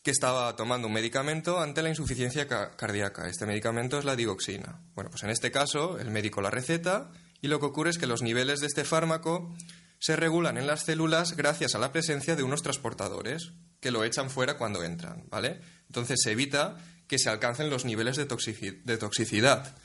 que 0.04 0.12
estaba 0.12 0.54
tomando 0.58 0.88
un 0.88 0.94
medicamento 0.94 1.62
ante 1.62 1.82
la 1.82 1.90
insuficiencia 1.90 2.48
cardíaca. 2.48 3.30
Este 3.30 3.46
medicamento 3.46 3.98
es 3.98 4.04
la 4.04 4.18
digoxina. 4.18 4.82
Bueno, 4.96 5.10
pues 5.10 5.24
en 5.24 5.30
este 5.30 5.50
caso 5.50 5.98
el 5.98 6.12
médico 6.12 6.42
la 6.42 6.50
receta 6.50 7.10
y 7.42 7.48
lo 7.48 7.60
que 7.60 7.68
ocurre 7.68 7.90
es 7.90 7.98
que 7.98 8.06
los 8.06 8.22
niveles 8.22 8.60
de 8.60 8.68
este 8.68 8.84
fármaco 8.84 9.56
se 10.00 10.18
regulan 10.18 10.58
en 10.58 10.68
las 10.68 10.84
células 10.84 11.38
gracias 11.38 11.76
a 11.76 11.80
la 11.80 11.94
presencia 11.94 12.36
de 12.36 12.44
unos 12.44 12.62
transportadores 12.62 13.54
que 13.80 13.92
lo 13.92 14.04
echan 14.04 14.30
fuera 14.30 14.58
cuando 14.58 14.84
entran, 14.84 15.26
¿vale? 15.30 15.62
Entonces 15.88 16.20
se 16.22 16.34
evita 16.34 16.78
que 17.08 17.18
se 17.18 17.30
alcancen 17.30 17.70
los 17.70 17.86
niveles 17.86 18.18
de, 18.18 18.26
de 18.26 18.98
toxicidad. 18.98 19.78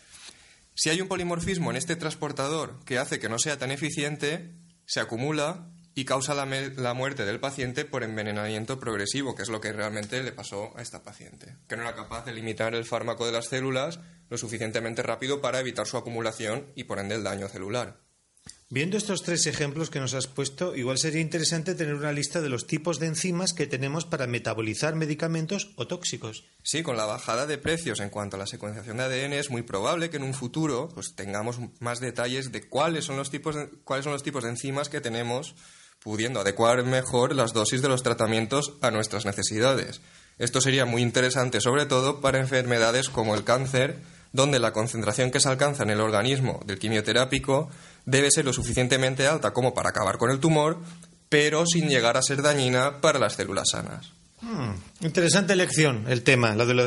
Si 0.74 0.90
hay 0.90 1.00
un 1.00 1.06
polimorfismo 1.06 1.70
en 1.70 1.76
este 1.76 1.94
transportador 1.94 2.84
que 2.84 2.98
hace 2.98 3.20
que 3.20 3.28
no 3.28 3.38
sea 3.38 3.58
tan 3.58 3.70
eficiente, 3.70 4.54
se 4.86 4.98
acumula 4.98 5.70
y 5.98 6.04
causa 6.04 6.32
la, 6.32 6.94
muerte 6.94 7.24
del 7.24 7.40
paciente 7.40 7.84
por 7.84 8.04
envenenamiento 8.04 8.78
progresivo, 8.78 9.34
que 9.34 9.42
es 9.42 9.48
lo 9.48 9.60
que 9.60 9.72
realmente 9.72 10.22
le 10.22 10.30
pasó 10.30 10.72
a 10.76 10.80
esta 10.80 11.02
paciente, 11.02 11.56
que 11.66 11.76
no 11.76 11.82
era 11.82 11.96
capaz 11.96 12.24
de 12.24 12.32
limitar 12.32 12.76
el 12.76 12.84
fármaco 12.84 13.26
de 13.26 13.32
las 13.32 13.48
células 13.48 13.98
lo 14.30 14.38
suficientemente 14.38 15.02
rápido 15.02 15.40
para 15.40 15.58
evitar 15.58 15.88
su 15.88 15.96
acumulación 15.96 16.66
y 16.76 16.84
por 16.84 17.00
ende 17.00 17.16
el 17.16 17.24
daño 17.24 17.48
celular. 17.48 17.98
Viendo 18.70 18.96
estos 18.96 19.24
tres 19.24 19.46
ejemplos 19.48 19.90
que 19.90 19.98
nos 19.98 20.14
has 20.14 20.28
puesto, 20.28 20.76
igual 20.76 20.98
sería 20.98 21.20
interesante 21.20 21.74
tener 21.74 21.94
una 21.94 22.12
lista 22.12 22.40
de 22.40 22.48
los 22.48 22.68
tipos 22.68 23.00
de 23.00 23.06
enzimas 23.06 23.52
que 23.52 23.66
tenemos 23.66 24.04
para 24.04 24.28
metabolizar 24.28 24.94
medicamentos 24.94 25.72
o 25.74 25.88
tóxicos. 25.88 26.44
Sí, 26.62 26.84
con 26.84 26.96
la 26.96 27.06
bajada 27.06 27.46
de 27.46 27.58
precios 27.58 27.98
en 27.98 28.10
cuanto 28.10 28.36
a 28.36 28.38
la 28.38 28.46
secuenciación 28.46 28.98
de 28.98 29.02
ADN 29.02 29.32
es 29.32 29.50
muy 29.50 29.62
probable 29.62 30.10
que 30.10 30.18
en 30.18 30.22
un 30.22 30.34
futuro 30.34 30.90
pues, 30.94 31.16
tengamos 31.16 31.58
más 31.80 31.98
detalles 31.98 32.52
de 32.52 32.68
cuáles 32.68 33.04
son 33.04 33.16
los 33.16 33.30
tipos 33.30 33.56
cuáles 33.82 34.04
son 34.04 34.12
los 34.12 34.22
tipos 34.22 34.44
de 34.44 34.50
enzimas 34.50 34.88
que 34.88 35.00
tenemos 35.00 35.56
pudiendo 36.02 36.40
adecuar 36.40 36.84
mejor 36.84 37.34
las 37.34 37.52
dosis 37.52 37.82
de 37.82 37.88
los 37.88 38.02
tratamientos 38.02 38.74
a 38.80 38.90
nuestras 38.90 39.24
necesidades. 39.24 40.00
Esto 40.38 40.60
sería 40.60 40.84
muy 40.84 41.02
interesante 41.02 41.60
sobre 41.60 41.86
todo 41.86 42.20
para 42.20 42.38
enfermedades 42.38 43.08
como 43.08 43.34
el 43.34 43.44
cáncer, 43.44 43.98
donde 44.32 44.58
la 44.58 44.72
concentración 44.72 45.30
que 45.30 45.40
se 45.40 45.48
alcanza 45.48 45.82
en 45.82 45.90
el 45.90 46.00
organismo 46.00 46.60
del 46.66 46.78
quimioterápico 46.78 47.70
debe 48.04 48.30
ser 48.30 48.44
lo 48.44 48.52
suficientemente 48.52 49.26
alta 49.26 49.52
como 49.52 49.74
para 49.74 49.90
acabar 49.90 50.18
con 50.18 50.30
el 50.30 50.40
tumor, 50.40 50.78
pero 51.28 51.66
sin 51.66 51.88
llegar 51.88 52.16
a 52.16 52.22
ser 52.22 52.42
dañina 52.42 53.00
para 53.00 53.18
las 53.18 53.34
células 53.34 53.70
sanas. 53.72 54.17
Interesante 55.00 55.56
lección 55.56 56.04
el 56.08 56.22
tema, 56.22 56.54
lo 56.54 56.64
de 56.66 56.74
la, 56.74 56.86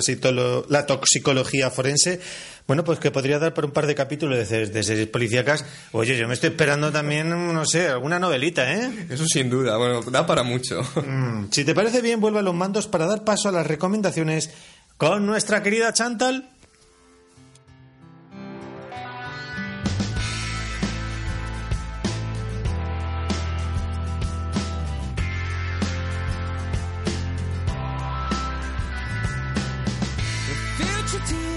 la 0.69 0.85
toxicología 0.85 1.69
forense. 1.69 2.19
Bueno, 2.67 2.83
pues 2.83 2.99
que 2.99 3.11
podría 3.11 3.39
dar 3.39 3.53
por 3.53 3.65
un 3.65 3.71
par 3.71 3.87
de 3.87 3.95
capítulos 3.95 4.49
de, 4.49 4.67
de 4.67 4.83
series 4.83 5.07
policíacas. 5.07 5.65
Oye, 5.91 6.17
yo 6.17 6.27
me 6.27 6.33
estoy 6.33 6.51
esperando 6.51 6.91
también, 6.91 7.29
no 7.29 7.65
sé, 7.65 7.89
alguna 7.89 8.19
novelita, 8.19 8.71
¿eh? 8.71 9.07
Eso 9.09 9.25
sin 9.25 9.49
duda, 9.49 9.77
bueno, 9.77 10.01
da 10.03 10.25
para 10.25 10.43
mucho. 10.43 10.81
Mm, 11.05 11.47
si 11.51 11.65
te 11.65 11.75
parece 11.75 12.01
bien, 12.01 12.21
vuelve 12.21 12.39
a 12.39 12.43
los 12.43 12.55
mandos 12.55 12.87
para 12.87 13.05
dar 13.05 13.23
paso 13.25 13.49
a 13.49 13.51
las 13.51 13.67
recomendaciones 13.67 14.51
con 14.97 15.25
nuestra 15.25 15.61
querida 15.63 15.91
Chantal. 15.91 16.49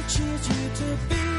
Teaches 0.08 0.48
you 0.48 0.68
to 0.76 0.96
be 1.08 1.33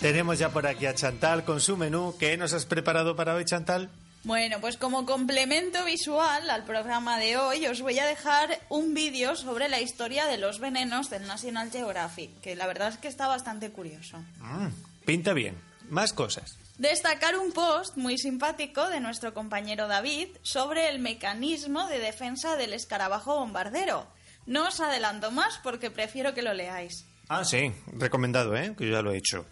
Tenemos 0.00 0.38
ya 0.38 0.50
por 0.50 0.66
aquí 0.66 0.86
a 0.86 0.94
Chantal 0.94 1.44
con 1.44 1.60
su 1.60 1.76
menú. 1.76 2.14
¿Qué 2.18 2.36
nos 2.36 2.52
has 2.52 2.66
preparado 2.66 3.16
para 3.16 3.34
hoy, 3.34 3.44
Chantal? 3.44 3.90
Bueno, 4.24 4.60
pues 4.60 4.76
como 4.76 5.06
complemento 5.06 5.84
visual 5.84 6.50
al 6.50 6.64
programa 6.64 7.18
de 7.18 7.36
hoy 7.36 7.66
os 7.66 7.80
voy 7.80 7.98
a 7.98 8.06
dejar 8.06 8.60
un 8.68 8.92
vídeo 8.92 9.36
sobre 9.36 9.68
la 9.68 9.80
historia 9.80 10.26
de 10.26 10.36
los 10.36 10.58
venenos 10.58 11.10
del 11.10 11.26
National 11.26 11.70
Geographic, 11.70 12.40
que 12.40 12.56
la 12.56 12.66
verdad 12.66 12.88
es 12.88 12.98
que 12.98 13.08
está 13.08 13.28
bastante 13.28 13.70
curioso. 13.70 14.18
Mm, 14.40 14.68
pinta 15.04 15.32
bien. 15.32 15.56
Más 15.88 16.12
cosas. 16.12 16.58
Destacar 16.78 17.38
un 17.38 17.52
post 17.52 17.96
muy 17.96 18.18
simpático 18.18 18.88
de 18.88 19.00
nuestro 19.00 19.32
compañero 19.32 19.86
David 19.86 20.28
sobre 20.42 20.88
el 20.88 20.98
mecanismo 20.98 21.86
de 21.86 22.00
defensa 22.00 22.56
del 22.56 22.72
escarabajo 22.72 23.36
bombardero. 23.36 24.06
No 24.44 24.66
os 24.66 24.80
adelanto 24.80 25.30
más 25.30 25.58
porque 25.62 25.90
prefiero 25.90 26.34
que 26.34 26.42
lo 26.42 26.52
leáis. 26.52 27.06
Ah, 27.28 27.44
sí, 27.44 27.72
recomendado, 27.92 28.56
¿eh? 28.56 28.74
Que 28.76 28.86
yo 28.86 28.92
ya 28.92 29.02
lo 29.02 29.12
he 29.12 29.18
hecho. 29.18 29.46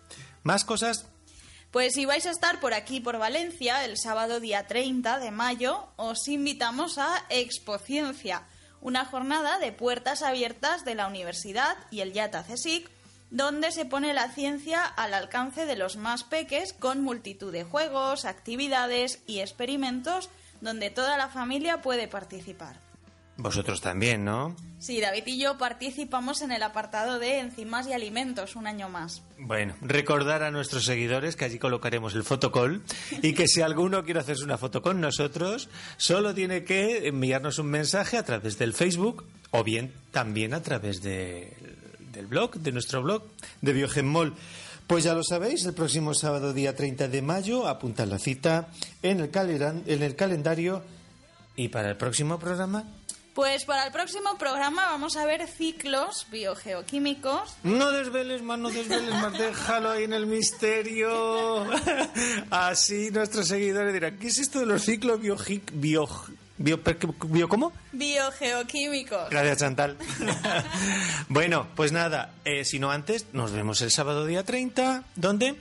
Más 0.45 0.65
cosas. 0.65 1.07
Pues 1.73 1.95
si 1.95 2.05
vais 2.05 2.25
a 2.27 2.31
estar 2.31 2.61
por 2.61 2.73
aquí, 2.73 3.01
por 3.01 3.19
Valencia, 3.19 3.85
el 3.85 3.99
sábado 3.99 4.39
día 4.39 4.69
30 4.69 5.19
de 5.19 5.33
mayo, 5.33 5.89
os 5.97 6.29
invitamos 6.29 6.99
a 6.99 7.25
Expociencia, 7.31 8.47
una 8.81 9.05
jornada 9.05 9.59
de 9.59 9.73
puertas 9.73 10.23
abiertas 10.23 10.85
de 10.85 10.95
la 10.95 11.09
universidad 11.09 11.77
y 11.91 12.01
el 12.01 12.13
YATA 12.13 12.45
CSIC, 12.45 12.89
donde 13.31 13.73
se 13.73 13.87
pone 13.87 14.15
la 14.15 14.29
ciencia 14.29 14.85
al 14.85 15.15
alcance 15.15 15.67
de 15.67 15.75
los 15.75 15.97
más 15.97 16.23
peques 16.23 16.75
con 16.75 17.03
multitud 17.03 17.51
de 17.51 17.65
juegos, 17.65 18.25
actividades 18.25 19.19
y 19.27 19.41
experimentos 19.41 20.29
donde 20.61 20.91
toda 20.91 21.17
la 21.17 21.29
familia 21.29 21.83
puede 21.83 22.07
participar. 22.07 22.77
Vosotros 23.37 23.81
también, 23.81 24.25
¿no? 24.25 24.55
Sí, 24.79 25.01
David 25.01 25.25
y 25.27 25.39
yo 25.41 25.59
participamos 25.59 26.41
en 26.43 26.53
el 26.53 26.63
apartado 26.63 27.19
de 27.19 27.41
enzimas 27.41 27.89
y 27.89 27.93
alimentos 27.93 28.55
un 28.55 28.67
año 28.69 28.89
más. 28.89 29.23
Bueno, 29.39 29.75
recordar 29.81 30.43
a 30.45 30.51
nuestros 30.53 30.85
seguidores 30.85 31.35
que 31.35 31.45
allí 31.47 31.59
colocaremos 31.59 32.15
el 32.15 32.23
fotocall 32.23 32.83
y 33.23 33.33
que 33.35 33.49
si 33.49 33.61
alguno 33.61 34.05
quiere 34.05 34.21
hacerse 34.21 34.45
una 34.45 34.57
foto 34.59 34.83
con 34.83 35.01
nosotros, 35.01 35.69
solo 35.97 36.33
tiene 36.33 36.63
que 36.65 37.09
enviarnos 37.09 37.59
un 37.59 37.67
mensaje 37.67 38.19
a 38.19 38.25
través 38.25 38.57
del 38.57 38.73
Facebook 38.73 39.25
o 39.51 39.65
bien 39.65 39.93
también 40.13 40.55
a 40.55 40.63
través 40.63 41.03
de- 41.03 41.57
del 42.13 42.27
blog, 42.29 42.55
de 42.61 42.71
nuestro 42.71 43.03
blog 43.03 43.25
de 43.63 43.73
Biogenmol. 43.73 44.35
Pues 44.87 45.03
ya 45.03 45.15
lo 45.15 45.25
sabéis, 45.25 45.65
el 45.65 45.75
próximo 45.75 46.15
sábado 46.15 46.53
día 46.53 46.77
30 46.77 47.09
de 47.09 47.23
mayo, 47.23 47.67
apuntad 47.67 48.07
la 48.07 48.19
cita 48.21 48.69
en 49.03 49.19
el, 49.21 49.31
en 49.87 50.03
el 50.03 50.15
calendario 50.15 50.83
y 51.57 51.69
para 51.69 51.91
el 51.91 51.97
próximo 51.97 52.39
programa 52.39 52.85
Pues 53.35 53.65
para 53.65 53.85
el 53.85 53.91
próximo 53.93 54.39
programa 54.39 54.87
vamos 54.87 55.17
a 55.17 55.27
ver 55.27 55.49
ciclos 55.49 56.29
biogeoquímicos. 56.31 57.57
No 57.65 57.91
desveles 57.91 58.43
más, 58.43 58.61
no 58.61 58.71
desveles 58.71 59.11
más, 59.11 59.33
déjalo 59.33 59.91
ahí 59.91 60.05
en 60.05 60.13
el 60.13 60.27
misterio. 60.27 61.67
Así 62.51 63.11
nuestros 63.11 63.49
seguidores 63.49 63.93
dirán, 63.93 64.19
¿qué 64.21 64.29
es 64.29 64.39
esto 64.39 64.61
de 64.61 64.67
los 64.67 64.85
ciclos 64.85 65.21
bio... 65.21 65.37
bio, 65.73 66.09
bio, 66.59 66.81
bio 67.25 67.49
¿Cómo? 67.49 67.73
Biogeoquímicos. 67.91 69.31
Gracias, 69.31 69.59
Chantal. 69.59 69.97
bueno, 71.29 71.67
pues 71.75 71.91
nada, 71.91 72.35
eh, 72.45 72.65
si 72.65 72.79
no 72.79 72.93
antes, 72.93 73.27
nos 73.33 73.51
vemos 73.51 73.83
el 73.83 73.91
sábado 73.91 74.27
día 74.27 74.45
30. 74.45 75.03
¿Dónde? 75.17 75.57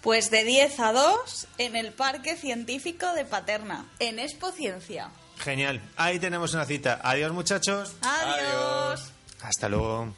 Pues 0.00 0.30
de 0.30 0.44
10 0.44 0.78
a 0.78 0.92
2 0.92 1.48
en 1.58 1.74
el 1.74 1.92
Parque 1.92 2.36
Científico 2.36 3.12
de 3.14 3.24
Paterna, 3.24 3.86
en 3.98 4.20
Expo 4.20 4.52
Ciencia. 4.52 5.10
Genial, 5.38 5.80
ahí 5.96 6.18
tenemos 6.18 6.54
una 6.54 6.64
cita. 6.64 7.00
Adiós, 7.02 7.32
muchachos. 7.32 7.94
Adiós. 8.02 9.12
Hasta 9.42 9.68
luego. 9.68 10.14